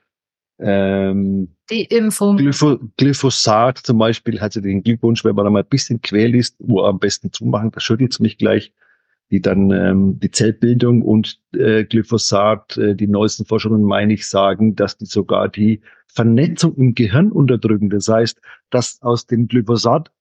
[0.59, 2.36] ähm, die Impfung.
[2.36, 6.57] Glypho Glyphosat zum Beispiel, also den Glückwunsch, wenn man da mal ein bisschen quäl ist,
[6.59, 8.73] wo am besten zumachen, da schüttelt es mich gleich
[9.31, 14.75] die dann ähm, die Zellbildung und äh, Glyphosat, äh, die neuesten Forschungen, meine ich, sagen,
[14.75, 17.89] dass die sogar die Vernetzung im Gehirn unterdrücken.
[17.89, 20.12] Das heißt, dass aus dem Glyphosat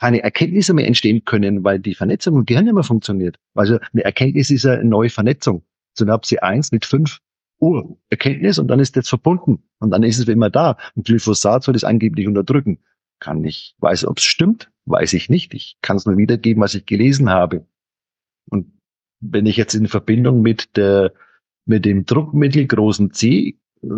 [0.00, 3.38] keine Erkenntnisse mehr entstehen können, weil die Vernetzung im Gehirn immer funktioniert.
[3.54, 5.62] Also eine Erkenntnis ist eine neue Vernetzung.
[5.94, 7.20] Synapse 1 mit 5
[7.60, 10.78] Uhr Erkenntnis und dann ist das verbunden und dann ist es immer da.
[10.96, 12.78] Und Glyphosat soll das angeblich unterdrücken.
[13.18, 15.52] Kann ich, weiß, ob es stimmt, weiß ich nicht.
[15.52, 17.66] Ich kann es nur wiedergeben, was ich gelesen habe.
[18.50, 18.72] Und
[19.20, 21.12] wenn ich jetzt in Verbindung mit der,
[21.64, 23.88] mit dem Druckmittel großen C äh,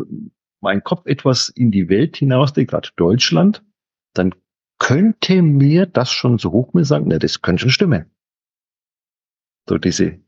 [0.60, 3.64] mein Kopf etwas in die Welt hinaus, gerade Deutschland,
[4.14, 4.34] dann
[4.78, 8.10] könnte mir das schon so hoch mir sagen, na, das könnte schon stimmen.
[9.68, 10.20] So diese,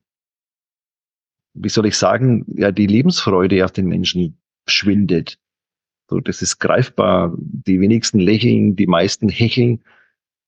[1.55, 5.39] wie soll ich sagen, ja, die Lebensfreude auf den Menschen schwindet.
[6.09, 7.35] So, das ist greifbar.
[7.39, 9.83] Die wenigsten lächeln, die meisten hecheln,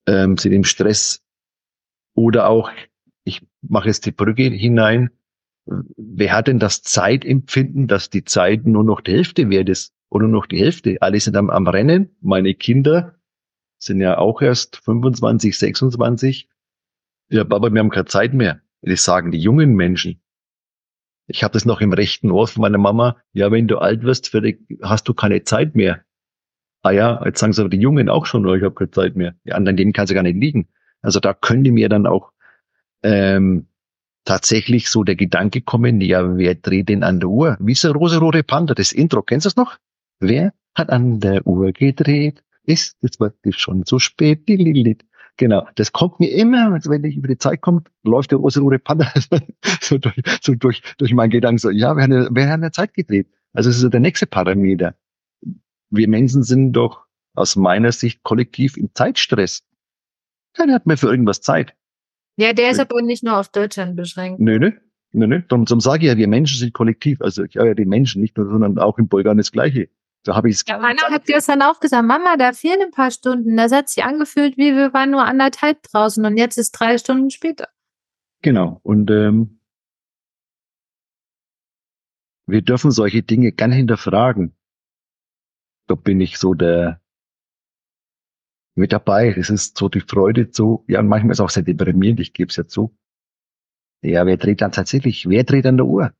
[0.05, 1.23] ähm, sind im Stress.
[2.13, 2.71] Oder auch
[3.61, 5.09] mache jetzt die Brücke hinein.
[5.65, 10.27] Wer hat denn das Zeitempfinden, dass die Zeit nur noch die Hälfte wert ist oder
[10.27, 10.97] nur noch die Hälfte?
[11.01, 12.15] Alle sind am, am Rennen.
[12.21, 13.15] Meine Kinder
[13.77, 16.49] sind ja auch erst 25, 26.
[17.29, 18.61] Ja, Papa, wir haben keine Zeit mehr.
[18.81, 20.21] Das sagen die jungen Menschen.
[21.27, 23.17] Ich habe das noch im rechten Ohr von meiner Mama.
[23.33, 24.33] Ja, wenn du alt wirst,
[24.81, 26.05] hast du keine Zeit mehr.
[26.83, 29.15] Ah ja, jetzt sagen sie aber die Jungen auch schon, oh, ich habe keine Zeit
[29.17, 29.35] mehr.
[29.43, 30.69] Ja, an dem kann sie gar nicht liegen.
[31.01, 32.31] Also da könnte mir dann auch
[33.03, 33.67] ähm,
[34.25, 37.57] tatsächlich so der Gedanke kommen, ja, wer dreht denn an der Uhr?
[37.59, 39.77] Wie ist der rosa-rote Panda, das Intro, kennst du das noch?
[40.19, 42.43] Wer hat an der Uhr gedreht?
[42.63, 44.45] Ist es wirklich schon zu spät?
[45.37, 49.11] Genau, das kommt mir immer, wenn ich über die Zeit komme, läuft der rosa-rote Panda
[49.81, 52.71] so, durch, so durch, durch meinen Gedanken so, ja, wer hat, wer hat an der
[52.71, 53.27] Zeit gedreht?
[53.53, 54.95] Also es ist der nächste Parameter.
[55.89, 59.63] Wir Menschen sind doch aus meiner Sicht kollektiv im Zeitstress.
[60.53, 61.75] Keiner hat mehr für irgendwas Zeit.
[62.37, 64.39] Ja, der ist aber nicht nur auf Deutschland beschränkt.
[64.39, 64.71] Nö, nö.
[65.11, 65.41] Nö, nö.
[65.47, 67.21] Darum, darum sage ich ja, wir Menschen sind kollektiv.
[67.21, 69.89] Also ich habe ja die Menschen nicht nur, sondern auch in Bulgarien das Gleiche.
[70.23, 70.65] Da habe ich es.
[70.67, 73.57] Ja, Anna hat gestern auch gesagt, Mama, da fehlen ein paar Stunden.
[73.57, 77.31] Das hat sich angefühlt, wie wir waren nur anderthalb draußen und jetzt ist drei Stunden
[77.31, 77.69] später.
[78.43, 78.79] Genau.
[78.83, 79.59] Und ähm,
[82.45, 84.55] wir dürfen solche Dinge gern hinterfragen.
[85.87, 87.01] Da bin ich so der
[88.77, 89.33] mit dabei.
[89.33, 92.33] Das ist so die Freude zu, ja, und manchmal ist es auch sehr deprimierend, ich
[92.33, 92.95] gebe es ja zu.
[94.01, 96.11] Ja, wer dreht dann tatsächlich, wer dreht an der Uhr?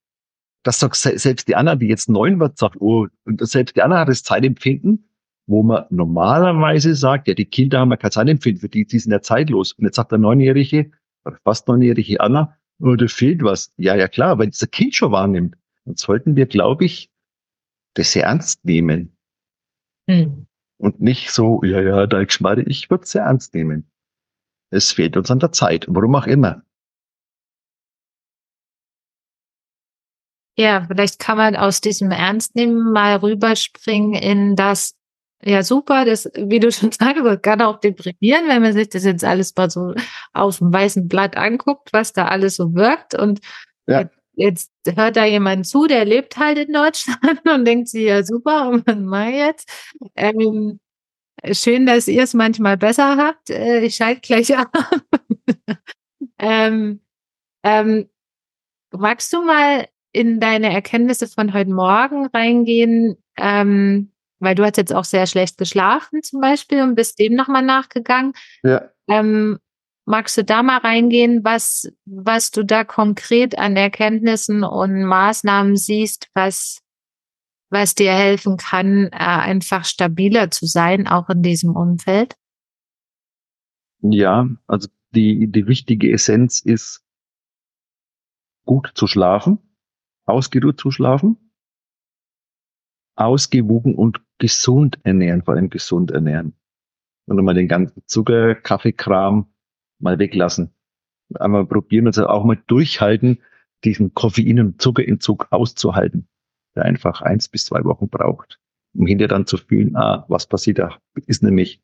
[0.64, 4.00] Das sagt selbst die Anna, die jetzt neun wird, sagt, oh, und selbst die Anna
[4.00, 5.10] hat das Zeitempfinden,
[5.46, 9.12] wo man normalerweise sagt, ja, die Kinder haben ja kein Zeitempfinden, für die, die sind
[9.12, 9.74] ja zeitlos.
[9.74, 10.92] Und jetzt sagt der Neunjährige,
[11.44, 13.72] fast neunjährige Anna, oh, da fehlt was.
[13.78, 15.56] Ja, ja, klar, weil dieser Kind schon wahrnimmt.
[15.86, 17.12] Dann sollten wir, glaube ich,
[17.94, 19.16] das sehr ernst nehmen.
[20.10, 23.90] Hm und nicht so, ja, ja, da Schmarre, ich würde es sehr ernst nehmen.
[24.70, 26.62] Es fehlt uns an der Zeit, warum auch immer.
[30.60, 34.96] Ja, vielleicht kann man aus diesem Ernstnehmen mal rüberspringen in das,
[35.44, 39.24] ja super, das, wie du schon sagst, kann auch deprimieren, wenn man sich das jetzt
[39.24, 39.94] alles mal so
[40.34, 43.14] auf dem weißen Blatt anguckt, was da alles so wirkt.
[43.14, 43.40] Und
[43.86, 44.10] ja.
[44.38, 48.70] Jetzt hört da jemand zu, der lebt halt in Deutschland und denkt sich, ja super,
[48.70, 49.90] und was mache ich jetzt?
[50.16, 50.80] Ähm,
[51.52, 53.50] schön, dass ihr es manchmal besser habt.
[53.50, 54.72] Äh, ich schalte gleich ab.
[56.40, 57.02] ähm,
[57.64, 58.10] ähm,
[58.92, 63.18] magst du mal in deine Erkenntnisse von heute Morgen reingehen?
[63.38, 67.64] Ähm, weil du hast jetzt auch sehr schlecht geschlafen zum Beispiel und bist dem nochmal
[67.64, 68.34] nachgegangen.
[68.62, 68.92] Ja.
[69.08, 69.58] Ähm,
[70.10, 76.30] Magst du da mal reingehen, was, was du da konkret an Erkenntnissen und Maßnahmen siehst,
[76.34, 76.82] was,
[77.70, 82.38] was dir helfen kann, äh, einfach stabiler zu sein, auch in diesem Umfeld?
[84.00, 87.04] Ja, also die, die wichtige Essenz ist,
[88.64, 89.60] gut zu schlafen,
[90.24, 91.52] ausgeruht zu schlafen,
[93.16, 96.54] ausgewogen und gesund ernähren, vor allem gesund ernähren.
[97.26, 99.52] Und mal den ganzen Zucker, Kaffeekram,
[100.00, 100.72] mal weglassen.
[101.36, 103.40] Einmal probieren und auch mal durchhalten,
[103.84, 106.28] diesen Koffein- und Zuckerentzug auszuhalten,
[106.76, 108.60] der einfach eins bis zwei Wochen braucht,
[108.94, 110.98] um hinterher dann zu fühlen, ah, was passiert da?
[111.26, 111.82] Ist nämlich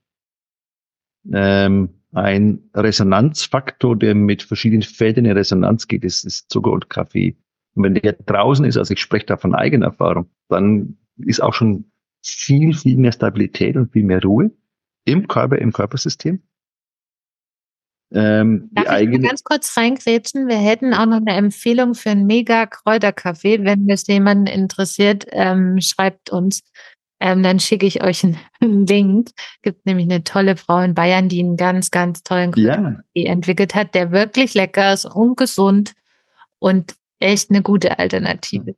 [1.31, 7.35] ähm, ein Resonanzfaktor, der mit verschiedenen Feldern in Resonanz geht, ist, ist Zucker und Kaffee.
[7.75, 11.53] Und wenn der draußen ist, also ich spreche da von eigener Erfahrung, dann ist auch
[11.53, 11.91] schon
[12.23, 14.51] viel, viel mehr Stabilität und viel mehr Ruhe
[15.05, 16.41] im Körper, im Körpersystem.
[18.13, 19.27] Ähm, Darf ich eigene...
[19.27, 20.47] ganz kurz reingrätschen?
[20.47, 23.63] Wir hätten auch noch eine Empfehlung für einen mega Kräuterkaffee.
[23.63, 26.61] Wenn es jemanden interessiert, ähm, schreibt uns.
[27.19, 28.37] Ähm, dann schicke ich euch einen
[28.85, 29.29] Link.
[29.61, 33.31] Gibt nämlich eine tolle Frau in Bayern, die einen ganz, ganz tollen Kräuterkaffee ja.
[33.31, 35.93] entwickelt hat, der wirklich lecker ist und gesund
[36.59, 38.75] und echt eine gute Alternative.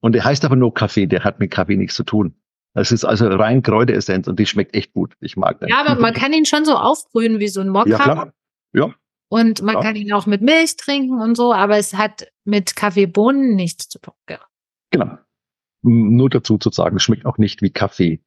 [0.00, 2.34] Und der heißt aber nur Kaffee, der hat mit Kaffee nichts zu tun.
[2.74, 5.14] Das ist also rein Kräuteressenz und die schmeckt echt gut.
[5.20, 5.68] Ich mag den.
[5.68, 7.90] Ja, aber man kann ihn schon so aufbrühen wie so ein Mokka.
[7.90, 8.32] Ja.
[8.72, 8.94] Ja.
[9.28, 9.80] Und man ja.
[9.80, 14.00] kann ihn auch mit Milch trinken und so, aber es hat mit Kaffeebohnen nichts zu
[14.00, 14.14] tun.
[14.90, 15.18] Genau.
[15.82, 18.20] Nur dazu zu sagen, es schmeckt auch nicht wie Kaffee.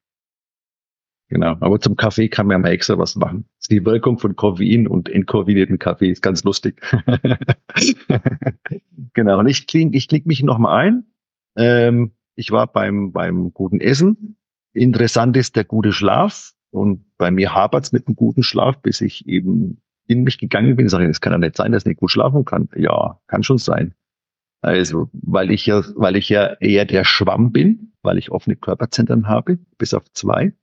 [1.30, 1.58] Genau.
[1.60, 3.50] Aber zum Kaffee kann man ja mal extra was machen.
[3.70, 6.82] Die Wirkung von Koffein und entkoffeinierten Kaffee ist ganz lustig.
[9.14, 9.40] genau.
[9.40, 11.06] Und ich klinge ich kling mich nochmal ein.
[11.56, 14.38] Ähm, ich war beim, beim guten Essen.
[14.74, 16.54] Interessant ist der gute Schlaf.
[16.72, 20.90] Und bei mir hapert's mit einem guten Schlaf, bis ich eben in mich gegangen bin,
[20.90, 22.70] sage ich, das kann ja nicht sein, dass ich nicht gut schlafen kann.
[22.76, 23.94] Ja, kann schon sein.
[24.62, 29.28] Also, weil ich ja, weil ich ja eher der Schwamm bin, weil ich offene Körperzentren
[29.28, 30.54] habe, bis auf zwei.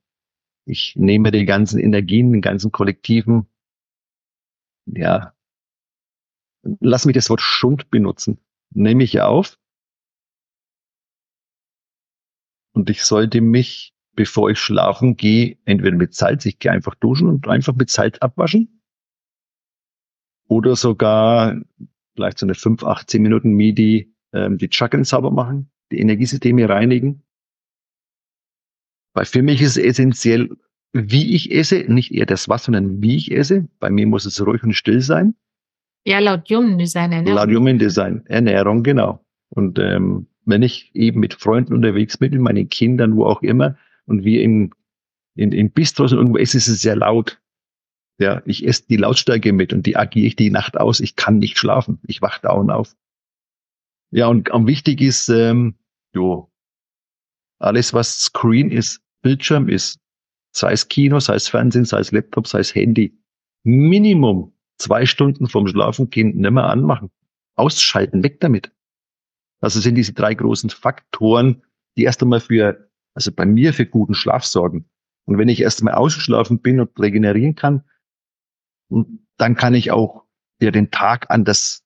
[0.65, 3.47] Ich nehme die ganzen Energien, den ganzen Kollektiven,
[4.85, 5.33] ja,
[6.79, 8.39] lass mich das Wort Schund benutzen.
[8.73, 9.57] Nehme ich auf.
[12.73, 17.27] Und ich sollte mich, bevor ich schlafen gehe, entweder mit Salz, ich gehe einfach duschen
[17.27, 18.80] und einfach mit Salz abwaschen
[20.51, 21.55] oder sogar
[22.13, 26.67] vielleicht so eine 5, 8, 10 Minuten MIDI ähm, die Chakren sauber machen, die Energiesysteme
[26.67, 27.23] reinigen.
[29.13, 30.49] Weil für mich ist es essentiell,
[30.91, 33.69] wie ich esse, nicht eher das was, sondern wie ich esse.
[33.79, 35.35] Bei mir muss es ruhig und still sein.
[36.05, 37.37] Ja, laut Human Design Ernährung.
[37.37, 39.23] Laut Human Design Ernährung, genau.
[39.51, 43.77] Und ähm, wenn ich eben mit Freunden unterwegs bin, mit meinen Kindern, wo auch immer,
[44.05, 44.71] und wir in,
[45.35, 47.39] in, in Bistros und irgendwo essen, ist es sehr laut.
[48.21, 50.99] Ja, ich esse die Lautstärke mit und die agiere ich die Nacht aus.
[50.99, 51.99] Ich kann nicht schlafen.
[52.05, 52.95] Ich wach dauernd auf.
[54.11, 55.73] Ja, und am wichtig ist, ähm,
[56.13, 56.51] jo,
[57.57, 59.99] alles was Screen ist, Bildschirm ist,
[60.51, 63.17] sei es Kino, sei es Fernsehen, sei es Laptop, sei es Handy,
[63.63, 67.09] Minimum zwei Stunden vorm Schlafengehen nicht mehr anmachen.
[67.55, 68.71] Ausschalten, weg damit.
[69.61, 71.63] Also sind diese drei großen Faktoren,
[71.97, 74.85] die erst einmal für, also bei mir für guten Schlaf sorgen.
[75.25, 77.83] Und wenn ich erst einmal ausgeschlafen bin und regenerieren kann,
[78.91, 80.25] und dann kann ich auch
[80.59, 81.83] ja, den Tag anders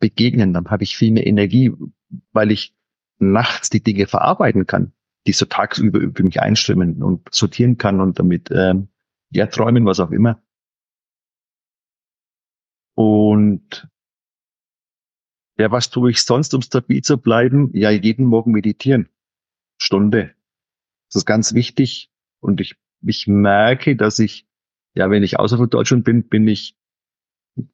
[0.00, 0.52] begegnen.
[0.52, 1.72] Dann habe ich viel mehr Energie,
[2.32, 2.74] weil ich
[3.18, 4.92] nachts die Dinge verarbeiten kann,
[5.26, 8.88] die so tagsüber über mich einströmen und sortieren kann und damit ähm,
[9.30, 10.42] ja träumen, was auch immer.
[12.94, 13.88] Und
[15.58, 17.70] ja, was tue ich sonst, um stabil zu bleiben?
[17.74, 19.08] Ja, jeden Morgen meditieren.
[19.78, 20.34] Stunde.
[21.08, 22.10] Das ist ganz wichtig.
[22.40, 24.46] Und ich, ich merke, dass ich
[24.96, 26.74] ja, wenn ich außer von Deutschland bin, bin ich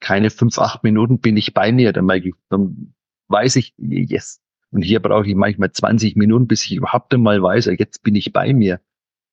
[0.00, 1.92] keine fünf, acht Minuten bin ich bei mir.
[1.92, 2.08] Dann,
[2.50, 2.94] dann
[3.28, 4.40] weiß ich, yes.
[4.70, 8.32] Und hier brauche ich manchmal 20 Minuten, bis ich überhaupt einmal weiß, jetzt bin ich
[8.32, 8.80] bei mir.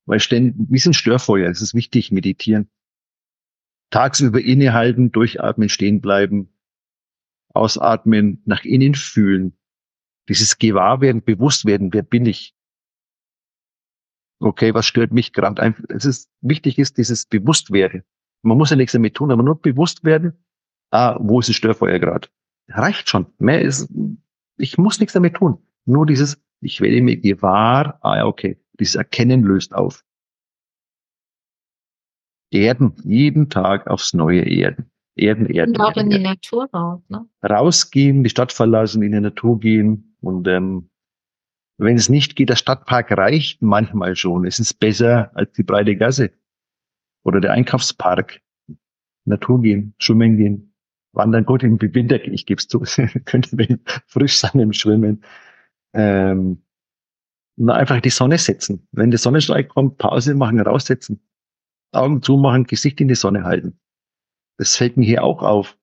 [0.06, 2.70] Weil ständig, wie ein Störfeuer, es ist wichtig, meditieren.
[3.90, 6.50] Tagsüber innehalten, durchatmen, stehen bleiben,
[7.54, 9.54] ausatmen, nach innen fühlen.
[10.28, 12.54] Dieses Gewahrwerden, Bewusstwerden, wer bin ich?
[14.40, 15.76] Okay, was stört mich gerade?
[15.90, 18.04] Es ist wichtig ist dieses Bewusstwerden.
[18.42, 20.34] Man muss ja nichts damit tun, aber nur bewusst werden,
[20.92, 22.30] ah, wo ist das Störfeuer gerade?
[22.70, 23.26] Reicht schon.
[23.38, 23.92] Mehr ist,
[24.58, 25.58] ich muss nichts damit tun.
[25.86, 30.04] Nur dieses, ich werde mir gewahr, ah ja, okay, dieses Erkennen löst auf.
[32.52, 34.90] Erden, jeden Tag aufs neue Erden.
[35.16, 35.76] Erden, Erden.
[35.76, 37.28] Und auch in die Natur raus, ne?
[37.44, 40.90] Rausgehen, die Stadt verlassen, in die Natur gehen und ähm,
[41.80, 44.46] wenn es nicht geht, der Stadtpark reicht manchmal schon.
[44.46, 46.32] Es ist besser als die breite Gasse
[47.24, 48.42] oder der Einkaufspark.
[49.26, 50.74] Natur gehen, schwimmen gehen,
[51.14, 51.46] wandern.
[51.46, 52.80] Gut, im Winter, ich gebe es zu,
[53.26, 55.24] könnte man frisch sein im Schwimmen.
[55.94, 56.64] Ähm,
[57.56, 58.88] nur einfach die Sonne setzen.
[58.92, 61.22] Wenn der Sonnenstreik kommt, Pause machen, raussetzen.
[61.92, 63.80] Augen zumachen, Gesicht in die Sonne halten.
[64.58, 65.78] Das fällt mir hier auch auf.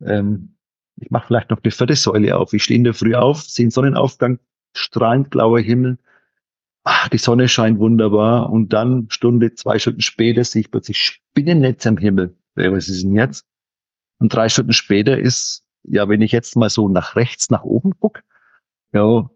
[0.00, 0.56] Ähm,
[0.96, 2.52] ich mache vielleicht noch die vierte Säule auf.
[2.52, 4.38] Ich stehe in der Früh auf, sehe den Sonnenaufgang,
[4.76, 5.98] strahlend blauer Himmel.
[6.84, 8.50] Ach, die Sonne scheint wunderbar.
[8.50, 12.36] Und dann Stunde, zwei Stunden später sehe ich plötzlich Spinnennetz am Himmel.
[12.54, 13.46] Was ist denn jetzt?
[14.18, 17.98] Und drei Stunden später ist, ja, wenn ich jetzt mal so nach rechts, nach oben
[17.98, 18.22] gucke,
[18.92, 19.28] ja,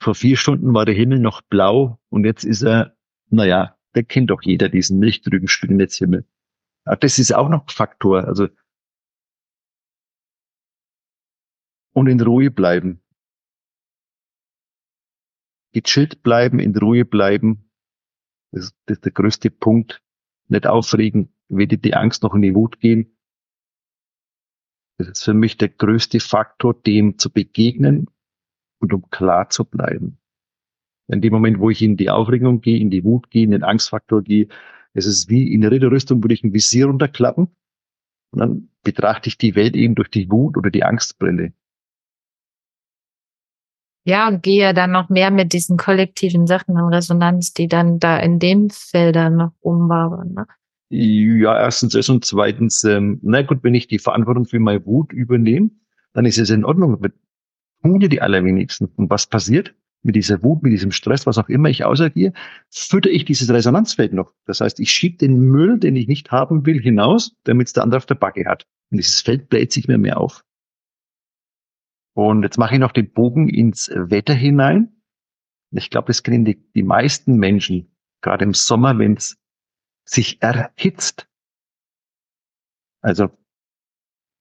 [0.00, 2.96] vor vier Stunden war der Himmel noch blau und jetzt ist er,
[3.30, 6.26] naja, der kennt doch jeder diesen milchtrüben Spinnennetzhimmel.
[6.86, 8.24] Ja, das ist auch noch ein Faktor.
[8.24, 8.48] Also,
[11.92, 13.01] und in Ruhe bleiben.
[15.72, 17.70] Gechillt bleiben, in Ruhe bleiben.
[18.52, 20.02] Das, das ist der größte Punkt.
[20.48, 23.16] Nicht aufregen, weder die Angst noch in die Wut gehen.
[24.98, 28.08] Das ist für mich der größte Faktor, dem zu begegnen
[28.78, 30.18] und um klar zu bleiben.
[31.08, 33.64] In dem Moment, wo ich in die Aufregung gehe, in die Wut gehe, in den
[33.64, 34.48] Angstfaktor gehe,
[34.94, 37.48] es ist wie in der Ritterrüstung, würde ich ein Visier runterklappen
[38.30, 41.52] und dann betrachte ich die Welt eben durch die Wut oder die Angstbrille.
[44.04, 48.18] Ja, und gehe dann noch mehr mit diesen kollektiven Sachen in Resonanz, die dann da
[48.18, 50.32] in dem Felder noch rumwabern.
[50.32, 50.46] Ne?
[50.90, 55.12] Ja, erstens das und zweitens, ähm, na gut, wenn ich die Verantwortung für meine Wut
[55.12, 55.70] übernehme,
[56.12, 57.00] dann ist es in Ordnung.
[57.82, 58.90] Tun ja die allerwenigsten.
[58.96, 59.74] Und was passiert?
[60.02, 62.32] Mit dieser Wut, mit diesem Stress, was auch immer ich ausagiere,
[62.70, 64.32] fütter ich dieses Resonanzfeld noch.
[64.46, 67.84] Das heißt, ich schiebe den Müll, den ich nicht haben will, hinaus, damit es der
[67.84, 68.66] andere auf der Backe hat.
[68.90, 70.42] Und dieses Feld bläht sich mir mehr auf.
[72.14, 75.02] Und jetzt mache ich noch den Bogen ins Wetter hinein.
[75.70, 79.38] Ich glaube, das kennen die, die meisten Menschen, gerade im Sommer, wenn es
[80.04, 81.28] sich erhitzt.
[83.00, 83.30] Also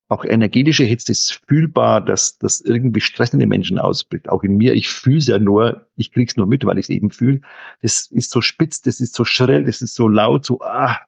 [0.09, 4.27] auch energetische Hitze ist fühlbar, dass das irgendwie Stress in den Menschen ausbricht.
[4.27, 6.89] Auch in mir, ich fühle es ja nur, ich krieg's nur mit, weil ich es
[6.89, 7.39] eben fühle.
[7.81, 10.99] Das ist so spitz, das ist so schrill, das ist so laut, so ah.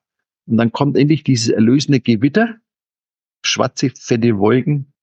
[0.46, 2.56] Und dann kommt endlich dieses erlösende Gewitter,
[3.46, 4.94] schwarze, fette Wolken,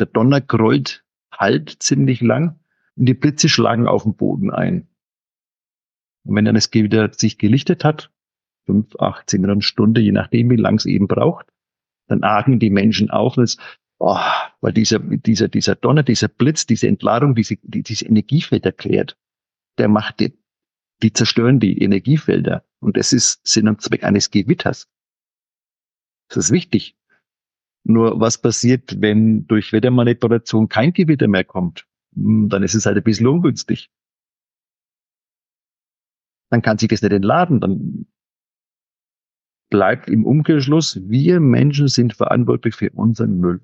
[0.00, 1.03] der Donner grollt
[1.38, 2.60] halt ziemlich lang
[2.96, 4.88] und die Blitze schlagen auf den Boden ein.
[6.24, 8.10] Und wenn dann das Gewitter sich gelichtet hat,
[8.66, 11.46] fünf, acht, zehn Minuten, Stunde, je nachdem, wie lang es eben braucht,
[12.06, 13.58] dann atmen die Menschen auf es,
[13.98, 14.18] oh,
[14.60, 19.18] weil dieser, dieser, dieser Donner, dieser Blitz, diese Entladung, diese, die, diese Energiefeld erklärt,
[19.78, 20.38] der macht die,
[21.02, 22.64] die zerstören die Energiefelder.
[22.80, 24.88] Und das ist Sinn und Zweck eines Gewitters.
[26.28, 26.96] Das ist wichtig.
[27.84, 31.86] Nur was passiert, wenn durch Wettermanipulation kein Gewitter mehr kommt?
[32.14, 33.90] Hm, dann ist es halt ein bisschen ungünstig.
[36.50, 37.60] Dann kann sich das nicht entladen.
[37.60, 38.06] Dann
[39.70, 43.60] bleibt im Umkehrschluss, wir Menschen sind verantwortlich für unseren Müll.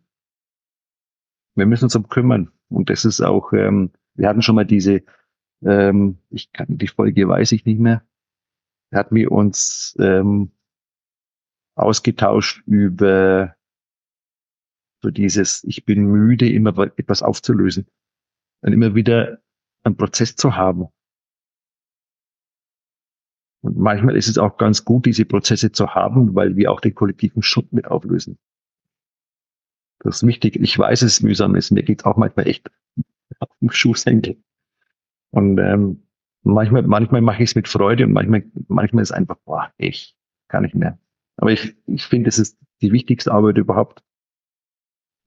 [1.54, 2.50] Wir müssen uns um kümmern.
[2.68, 5.02] Und das ist auch, ähm, wir hatten schon mal diese,
[5.62, 8.04] ähm, ich kann die Folge weiß ich nicht mehr,
[8.92, 10.52] hatten wir uns ähm,
[11.76, 13.54] ausgetauscht über
[15.02, 17.86] so dieses, ich bin müde, immer etwas aufzulösen
[18.60, 19.38] und immer wieder
[19.82, 20.88] einen Prozess zu haben.
[23.62, 26.94] Und manchmal ist es auch ganz gut, diese Prozesse zu haben, weil wir auch den
[26.94, 28.38] kollektiven Schutz mit auflösen.
[30.00, 30.56] Das ist wichtig.
[30.56, 31.70] Ich weiß, es ist mühsam ist.
[31.70, 32.70] Mir geht es auch manchmal echt
[33.38, 34.42] auf den Schuhsenkel.
[35.30, 36.06] Und ähm,
[36.42, 40.16] manchmal, manchmal mache ich es mit Freude und manchmal, manchmal ist einfach, boah, ich
[40.48, 40.98] kann nicht mehr.
[41.36, 44.02] Aber ich, ich finde, es ist die wichtigste Arbeit überhaupt.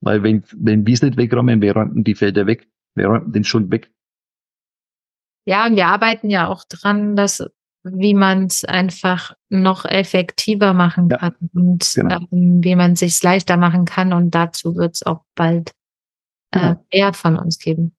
[0.04, 3.44] Weil wenn, wenn wir es nicht wegräumen, wir räumen die Felder weg, wir räumen den
[3.44, 3.90] Schuld weg.
[5.46, 7.42] Ja, und wir arbeiten ja auch dran, dass
[7.84, 12.18] wie man es einfach noch effektiver machen ja, kann und genau.
[12.32, 14.14] ähm, wie man sich leichter machen kann.
[14.14, 15.72] Und dazu wird es auch bald
[16.52, 16.84] äh, ja.
[16.92, 17.94] mehr von uns geben.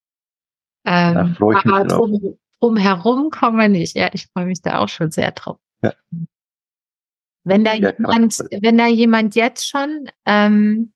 [0.85, 3.95] Ähm, aber drum, drumherum kommen wir nicht.
[3.95, 5.59] Ja, ich freue mich da auch schon sehr drauf.
[5.83, 5.93] Ja.
[7.43, 10.93] Wenn da jemand, wenn da jemand jetzt schon, ähm,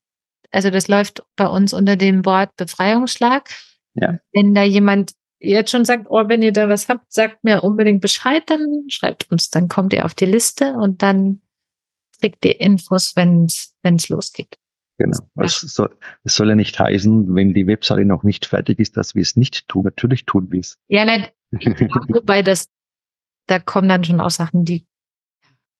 [0.52, 3.50] also das läuft bei uns unter dem Wort Befreiungsschlag.
[3.96, 4.20] Ja.
[4.34, 8.02] Wenn da jemand jetzt schon sagt, oh, wenn ihr da was habt, sagt mir unbedingt
[8.02, 11.42] Bescheid, dann schreibt uns, dann kommt ihr auf die Liste und dann
[12.20, 14.58] kriegt ihr Infos, wenn es losgeht.
[14.98, 15.18] Genau.
[15.36, 19.16] Es soll, es soll ja nicht heißen, wenn die Webseite noch nicht fertig ist, dass
[19.16, 19.86] wir es nicht tun.
[19.86, 20.78] Natürlich tun wir es.
[20.90, 22.68] Ja, nein, wobei das,
[23.48, 24.86] da kommen dann schon auch Sachen, die,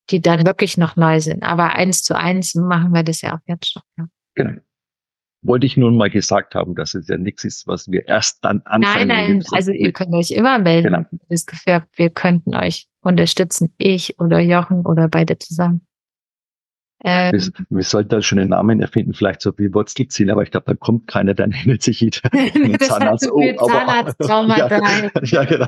[0.10, 1.44] die dann wirklich noch neu sind.
[1.44, 3.84] Aber eins zu eins machen wir das ja auch jetzt schon.
[3.98, 4.08] Ja.
[4.36, 4.60] Genau
[5.42, 8.62] wollte ich nur mal gesagt haben, dass es ja nichts ist, was wir erst dann
[8.66, 9.08] anfangen.
[9.08, 10.94] Nein, nein, also ihr könnt euch immer melden.
[10.94, 11.06] Genau.
[11.30, 15.86] Das Gefühl, wir könnten euch unterstützen, ich oder Jochen oder beide zusammen.
[17.02, 20.52] Ähm, wir, wir sollten da schon einen Namen erfinden, vielleicht so wie Wurzelziel, aber ich
[20.52, 22.20] glaube, da kommt keiner, dann erinnert sich jeder.
[22.30, 24.20] das Zahnarzt, oh, Zahnarzt
[25.32, 25.68] ja, ja, genau.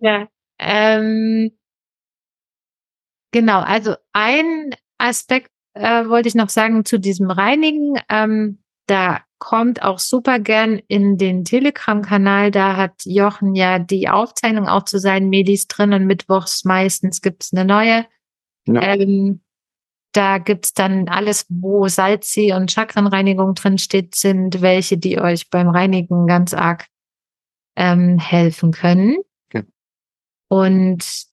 [0.00, 1.52] ja, ähm,
[3.30, 7.98] genau, also ein Aspekt äh, wollte ich noch sagen zu diesem Reinigen.
[8.08, 12.50] Ähm, da kommt auch super gern in den Telegram-Kanal.
[12.50, 17.52] Da hat Jochen ja die Aufzeichnung auch zu seinen Medis drin und mittwochs meistens gibt's
[17.52, 18.06] eine neue.
[18.66, 18.82] Ja.
[18.82, 19.40] Ähm,
[20.12, 25.68] da gibt's dann alles, wo Salzi und Chakrenreinigung drin steht, sind welche, die euch beim
[25.68, 26.86] Reinigen ganz arg
[27.76, 29.16] ähm, helfen können.
[30.48, 31.24] Und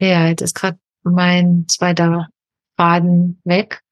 [0.00, 2.28] ja, jetzt ist gerade mein zweiter
[2.78, 3.82] Faden weg.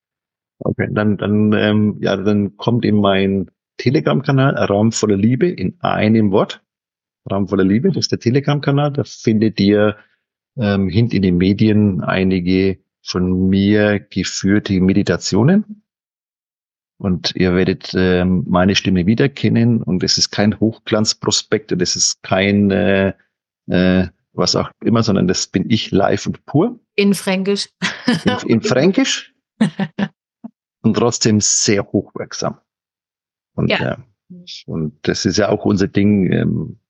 [0.61, 6.31] Okay, dann, dann, ähm, ja, dann kommt eben mein Telegram-Kanal Raum voller Liebe in einem
[6.31, 6.63] Wort.
[7.31, 8.93] Raum voller Liebe, das ist der Telegram-Kanal.
[8.93, 9.97] Da findet ihr
[10.57, 15.83] ähm, hint in den Medien einige von mir geführte Meditationen.
[16.99, 19.83] Und ihr werdet ähm, meine Stimme wiederkennen.
[19.83, 23.13] Und es ist kein Hochglanzprospekt und es ist kein äh,
[23.67, 26.79] äh, was auch immer, sondern das bin ich live und pur.
[26.97, 27.69] In Fränkisch.
[28.25, 29.35] In, in Fränkisch.
[30.83, 32.59] und trotzdem sehr hochwirksam.
[33.55, 33.93] Und, ja.
[33.93, 33.97] äh,
[34.67, 36.33] und das ist ja auch unser Ding.
[36.33, 36.81] Ähm,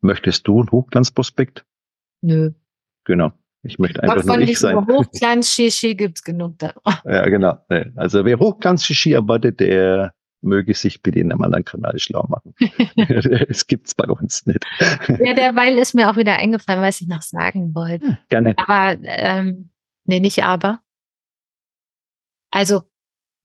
[0.00, 1.64] möchtest du ein Hochglanzprospekt?
[2.22, 2.52] Nö.
[3.04, 3.32] Genau.
[3.62, 4.76] Ich möchte einfach nur ich sein.
[4.76, 6.74] Hochglanz-Shishi gibt's genug da.
[7.04, 7.58] Ja, genau.
[7.96, 12.54] Also wer Hochglanz-Shishi erwartet, der möge sich bitte in einem anderen Kanal schlau machen.
[13.48, 14.64] Es gibt's bei uns nicht.
[15.08, 18.18] Ja, derweil ist mir auch wieder eingefallen, was ich noch sagen wollte.
[18.28, 18.54] Gerne.
[18.56, 19.70] Aber, ähm,
[20.04, 20.80] nee, nicht aber.
[22.50, 22.82] Also,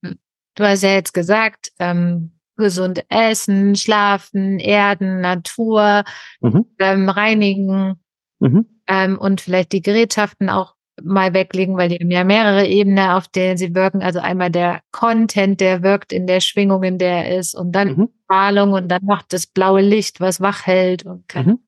[0.02, 6.04] du hast ja jetzt gesagt, ähm, gesund essen, schlafen, erden, Natur,
[6.40, 6.66] mhm.
[6.78, 8.00] ähm, reinigen
[8.38, 8.66] mhm.
[8.86, 13.28] ähm, und vielleicht die Gerätschaften auch mal weglegen, weil die haben ja mehrere Ebenen, auf
[13.28, 14.02] denen sie wirken.
[14.02, 17.96] Also einmal der Content, der wirkt in der Schwingung, in der er ist, und dann
[17.96, 18.08] mhm.
[18.24, 21.46] Strahlung und dann noch das blaue Licht, was wach hält und kann.
[21.46, 21.58] Mhm.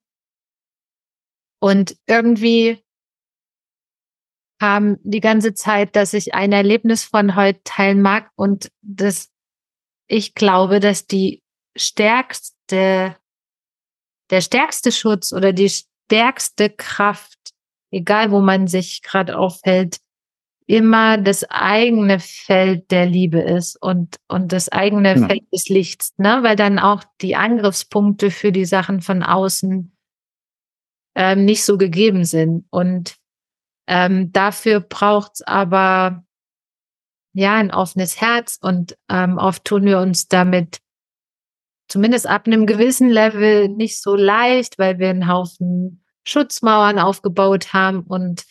[1.60, 2.84] Und irgendwie
[4.60, 9.30] kam die ganze Zeit, dass ich ein Erlebnis von heute teilen mag und das
[10.06, 11.42] ich glaube, dass die
[11.76, 13.16] stärkste,
[14.30, 17.53] der stärkste Schutz oder die stärkste Kraft,
[17.94, 19.98] egal wo man sich gerade aufhält,
[20.66, 25.26] immer das eigene Feld der Liebe ist und, und das eigene ja.
[25.26, 26.38] Feld des Lichts, ne?
[26.42, 29.94] weil dann auch die Angriffspunkte für die Sachen von außen
[31.14, 32.66] ähm, nicht so gegeben sind.
[32.70, 33.16] Und
[33.86, 36.24] ähm, dafür braucht's aber
[37.34, 40.78] ja, ein offenes Herz und ähm, oft tun wir uns damit
[41.88, 48.00] zumindest ab einem gewissen Level nicht so leicht, weil wir einen Haufen Schutzmauern aufgebaut haben
[48.00, 48.44] und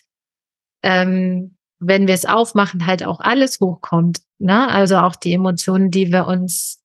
[0.83, 4.21] ähm, wenn wir es aufmachen, halt auch alles hochkommt.
[4.39, 4.69] Ne?
[4.69, 6.81] Also auch die Emotionen, die wir uns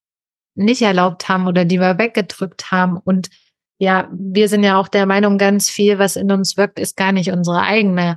[0.55, 2.97] nicht erlaubt haben oder die wir weggedrückt haben.
[2.97, 3.30] Und
[3.78, 7.12] ja, wir sind ja auch der Meinung, ganz viel, was in uns wirkt, ist gar
[7.12, 8.16] nicht unsere eigene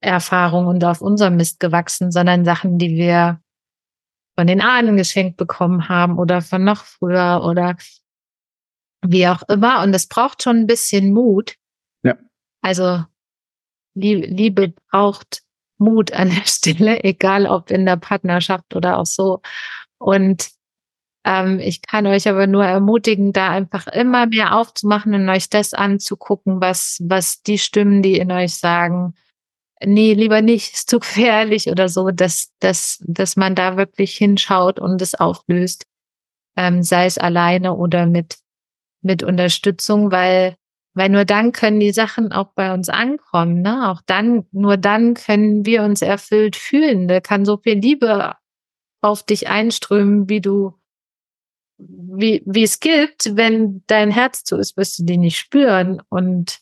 [0.00, 3.40] Erfahrung und auf unserem Mist gewachsen, sondern Sachen, die wir
[4.34, 7.76] von den Ahnen geschenkt bekommen haben oder von noch früher oder
[9.04, 9.82] wie auch immer.
[9.82, 11.56] Und es braucht schon ein bisschen Mut.
[12.62, 13.04] Also
[13.94, 15.42] Liebe braucht
[15.78, 19.42] Mut an der Stelle, egal ob in der Partnerschaft oder auch so.
[19.98, 20.50] Und
[21.24, 25.74] ähm, ich kann euch aber nur ermutigen, da einfach immer mehr aufzumachen und euch das
[25.74, 29.14] anzugucken, was, was die Stimmen, die in euch sagen,
[29.84, 34.80] nee, lieber nicht, ist zu gefährlich oder so, dass, dass, dass man da wirklich hinschaut
[34.80, 35.84] und es auflöst,
[36.56, 38.38] ähm, sei es alleine oder mit,
[39.02, 40.56] mit Unterstützung, weil,
[40.94, 43.90] weil nur dann können die Sachen auch bei uns ankommen, ne?
[43.90, 47.08] Auch dann, nur dann können wir uns erfüllt fühlen.
[47.08, 48.34] Da kann so viel Liebe
[49.00, 50.74] auf dich einströmen, wie du,
[51.78, 56.02] wie, wie es gibt, wenn dein Herz zu ist, wirst du die nicht spüren.
[56.10, 56.60] Und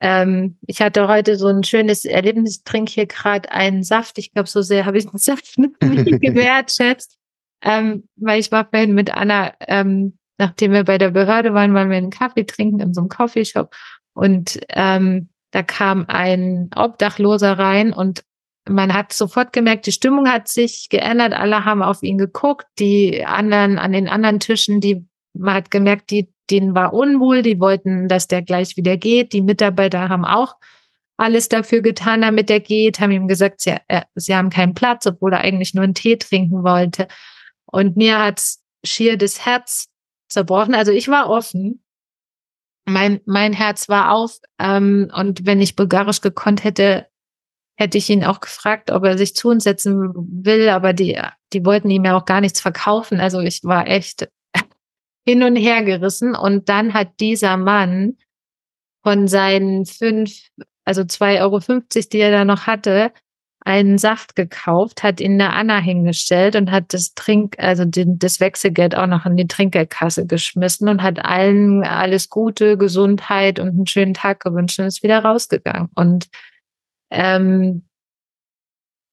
[0.00, 4.16] ähm, ich hatte heute so ein schönes Erlebnis, ich trinke hier gerade einen Saft.
[4.18, 7.18] Ich glaube, so sehr habe ich den Saft nie gewertschätzt.
[7.62, 11.90] Ähm, weil ich war vorhin mit Anna, ähm, nachdem wir bei der Behörde waren, waren
[11.90, 13.72] wir einen Kaffee trinken in so einem Coffeeshop.
[14.14, 18.24] Und ähm, da kam ein Obdachloser rein und
[18.68, 21.32] man hat sofort gemerkt, die Stimmung hat sich geändert.
[21.32, 22.66] Alle haben auf ihn geguckt.
[22.78, 27.60] Die anderen an den anderen Tischen, die man hat gemerkt, die denen war unwohl, die
[27.60, 29.32] wollten, dass der gleich wieder geht.
[29.32, 30.56] Die Mitarbeiter haben auch
[31.16, 35.06] alles dafür getan, damit er geht, haben ihm gesagt, sie, äh, sie haben keinen Platz,
[35.06, 37.08] obwohl er eigentlich nur einen Tee trinken wollte.
[37.66, 39.90] Und mir hat's schier das Herz
[40.30, 40.74] zerbrochen.
[40.74, 41.82] Also ich war offen.
[42.86, 44.38] Mein, mein Herz war auf.
[44.58, 47.06] Ähm, und wenn ich bulgarisch gekonnt hätte,
[47.76, 50.68] hätte ich ihn auch gefragt, ob er sich zu uns setzen will.
[50.68, 51.20] Aber die,
[51.52, 53.20] die wollten ihm ja auch gar nichts verkaufen.
[53.20, 54.28] Also ich war echt
[55.26, 56.34] hin und her gerissen.
[56.34, 58.16] Und dann hat dieser Mann
[59.02, 60.48] von seinen fünf,
[60.84, 63.12] also zwei Euro, fünfzig, die er da noch hatte,
[63.62, 68.40] einen Saft gekauft, hat ihn der Anna hingestellt und hat das Trink, also den, das
[68.40, 73.86] Wechselgeld auch noch in die Trinkgeldkasse geschmissen und hat allen alles Gute, Gesundheit und einen
[73.86, 75.90] schönen Tag gewünscht und ist wieder rausgegangen.
[75.94, 76.28] Und
[77.10, 77.86] ähm,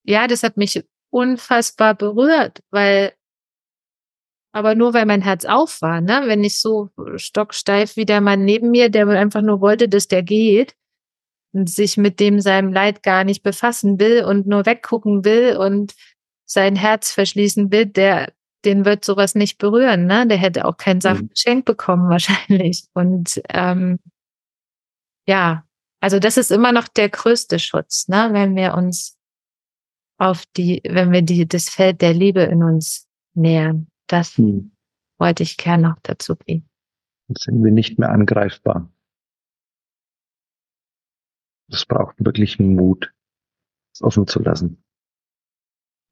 [0.03, 3.13] ja, das hat mich unfassbar berührt, weil
[4.53, 6.23] aber nur weil mein Herz auf war, ne?
[6.25, 10.23] Wenn ich so stocksteif wie der Mann neben mir, der einfach nur wollte, dass der
[10.23, 10.73] geht
[11.53, 15.95] sich mit dem seinem Leid gar nicht befassen will und nur weggucken will und
[16.45, 18.31] sein Herz verschließen will, der
[18.65, 20.27] den wird sowas nicht berühren, ne?
[20.27, 21.29] Der hätte auch kein Saft mhm.
[21.29, 22.87] geschenkt bekommen wahrscheinlich.
[22.93, 23.99] Und ähm,
[25.27, 25.63] ja,
[26.01, 28.29] also das ist immer noch der größte Schutz, ne?
[28.31, 29.17] Wenn wir uns
[30.17, 33.87] auf die, wenn wir die, das Feld der Liebe in uns nähern.
[34.07, 34.71] Das mhm.
[35.19, 36.67] wollte ich gerne noch dazu geben.
[37.27, 38.89] Dann sind wir nicht mehr angreifbar.
[41.69, 43.13] Das braucht wirklich Mut,
[43.93, 44.83] es offen zu lassen.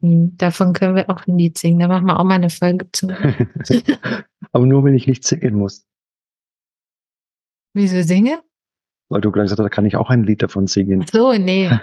[0.02, 1.80] Hm, davon können wir auch ein Lied singen.
[1.80, 3.08] Da machen wir auch mal eine Folge zu.
[4.52, 5.88] Aber nur, wenn ich nicht singen muss.
[7.74, 8.40] Wieso singen?
[9.10, 11.04] Weil du gerade gesagt hast, da kann ich auch ein Lied davon singen.
[11.04, 11.70] Ach so, nee.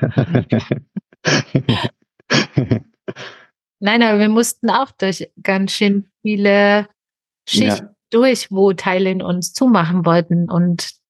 [3.79, 6.89] Nein, aber wir mussten auch durch ganz schön viele
[7.49, 7.95] Schichten ja.
[8.11, 11.02] durch, wo Teile in uns zumachen wollten und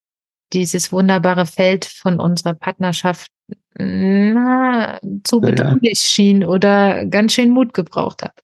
[0.53, 3.31] dieses wunderbare Feld von unserer Partnerschaft
[3.77, 5.95] na, zu bedrohlich ja, ja.
[5.95, 8.39] schien oder ganz schön Mut gebraucht hat.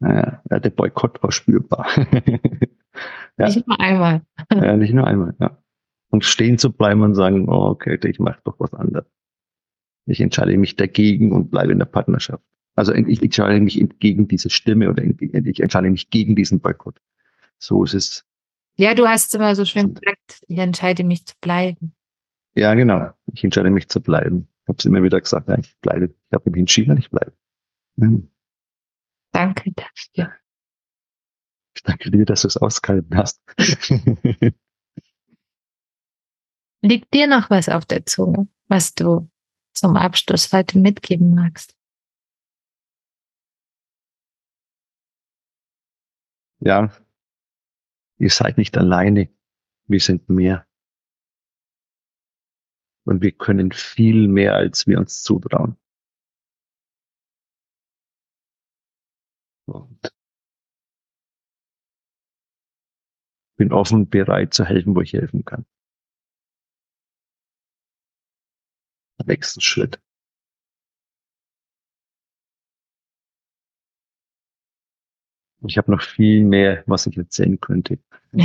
[0.00, 1.86] Ja, ja der Boykott war spürbar.
[3.38, 4.22] nicht nur einmal.
[4.52, 5.58] ja, nicht nur einmal, ja.
[6.10, 9.06] Und stehen zu bleiben und sagen, oh, okay, ich mache doch was anderes.
[10.06, 12.44] Ich entscheide mich dagegen und bleibe in der Partnerschaft.
[12.76, 17.00] Also ich entscheide mich gegen diese Stimme oder ich entscheide mich gegen diesen Boykott.
[17.58, 18.26] So ist es.
[18.76, 21.94] Ja, du hast immer so schön gesagt, ich entscheide mich zu bleiben.
[22.54, 23.12] Ja, genau.
[23.32, 24.48] Ich entscheide mich zu bleiben.
[24.62, 26.06] Ich habe es immer wieder gesagt, ja, ich bleibe.
[26.06, 27.32] Ich habe mich entschieden, ich bleibe.
[27.96, 28.30] Mhm.
[29.32, 30.32] Danke dafür.
[31.76, 33.42] Ich danke dir, dass du es ausgehalten hast.
[36.82, 39.28] Liegt dir noch was auf der Zunge, was du
[39.72, 41.76] zum Abschluss heute mitgeben magst?
[46.60, 46.90] Ja,
[48.18, 49.28] ihr seid nicht alleine.
[49.86, 50.66] Wir sind mehr.
[53.04, 55.76] Und wir können viel mehr, als wir uns zutrauen.
[59.66, 60.12] Und
[63.56, 65.66] bin offen, bereit zu helfen, wo ich helfen kann.
[69.26, 70.03] Nächsten Schritt.
[75.66, 77.98] Ich habe noch viel mehr, was ich erzählen könnte.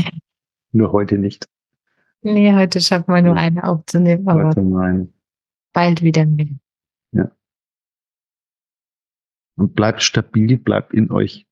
[0.71, 1.47] Nur heute nicht.
[2.21, 5.07] Nee, heute schaffen wir nur eine aufzunehmen, aber heute
[5.71, 6.47] bald wieder mehr.
[7.13, 7.31] Ja.
[9.55, 11.47] Und bleibt stabil, bleibt in euch.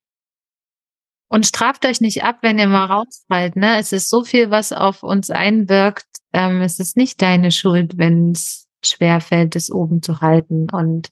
[1.30, 3.56] Und straft euch nicht ab, wenn ihr mal rausfallt.
[3.56, 3.78] Ne?
[3.80, 6.08] Es ist so viel, was auf uns einwirkt.
[6.34, 10.70] Ähm, es ist nicht deine Schuld, wenn es schwerfällt, es oben zu halten.
[10.70, 11.10] Und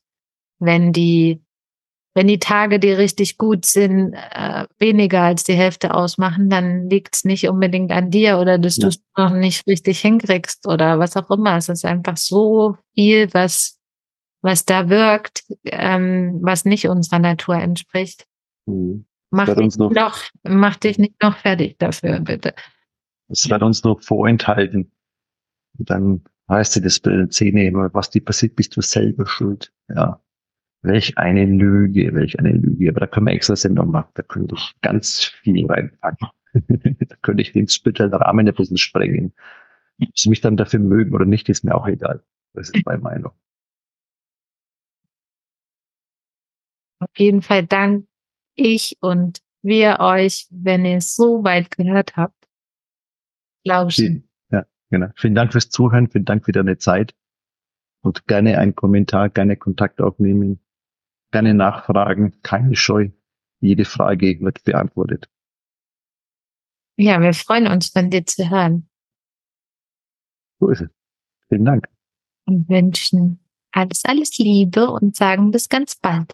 [0.59, 1.44] wenn die
[2.15, 7.13] wenn die Tage, die richtig gut sind, äh, weniger als die Hälfte ausmachen, dann liegt
[7.13, 8.83] es nicht unbedingt an dir oder dass ja.
[8.83, 11.57] du es noch nicht richtig hinkriegst oder was auch immer.
[11.57, 13.81] Es ist einfach so viel, was,
[14.41, 18.25] was da wirkt, ähm, was nicht unserer Natur entspricht.
[18.65, 19.05] Mhm.
[19.31, 22.53] Mach, dich noch, noch, mach dich nicht noch fertig dafür, bitte.
[23.27, 24.89] Es wird uns noch vorenthalten.
[25.77, 29.73] Und dann heißt es das Zähne, was dir passiert, bist du selber schuld.
[29.89, 30.21] Ja.
[30.85, 32.89] Welch eine Lüge, welch eine Lüge.
[32.89, 34.11] Aber da können wir extra Sendung machen.
[34.13, 36.29] Da könnte ich ganz viel reinpacken.
[36.53, 39.33] da könnte ich den Rahmen ein bisschen sprengen.
[40.01, 42.23] Ob sie mich dann dafür mögen oder nicht, ist mir auch egal.
[42.53, 43.31] Das ist meine Meinung.
[46.99, 48.07] Auf jeden Fall danke
[48.55, 52.47] ich und wir euch, wenn ihr es so weit gehört habt.
[53.65, 54.29] Lauschen.
[54.51, 55.07] Ja, genau.
[55.15, 57.15] Vielen Dank fürs Zuhören, vielen Dank für deine Zeit
[58.01, 60.59] und gerne einen Kommentar, gerne Kontakt aufnehmen
[61.31, 63.09] gerne nachfragen, keine Scheu.
[63.59, 65.29] Jede Frage wird beantwortet.
[66.97, 68.89] Ja, wir freuen uns, von dir zu hören.
[70.59, 70.89] So ist es.
[71.49, 71.87] Vielen Dank.
[72.45, 73.39] Und wünschen
[73.71, 76.31] alles, alles Liebe und sagen bis ganz bald.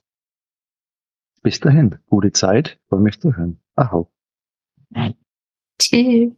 [1.41, 1.97] Bis dahin.
[2.07, 2.79] Gute Zeit.
[2.87, 3.59] Freue mich zu hören.
[3.75, 4.11] Ahau.
[5.79, 6.33] Tschüss.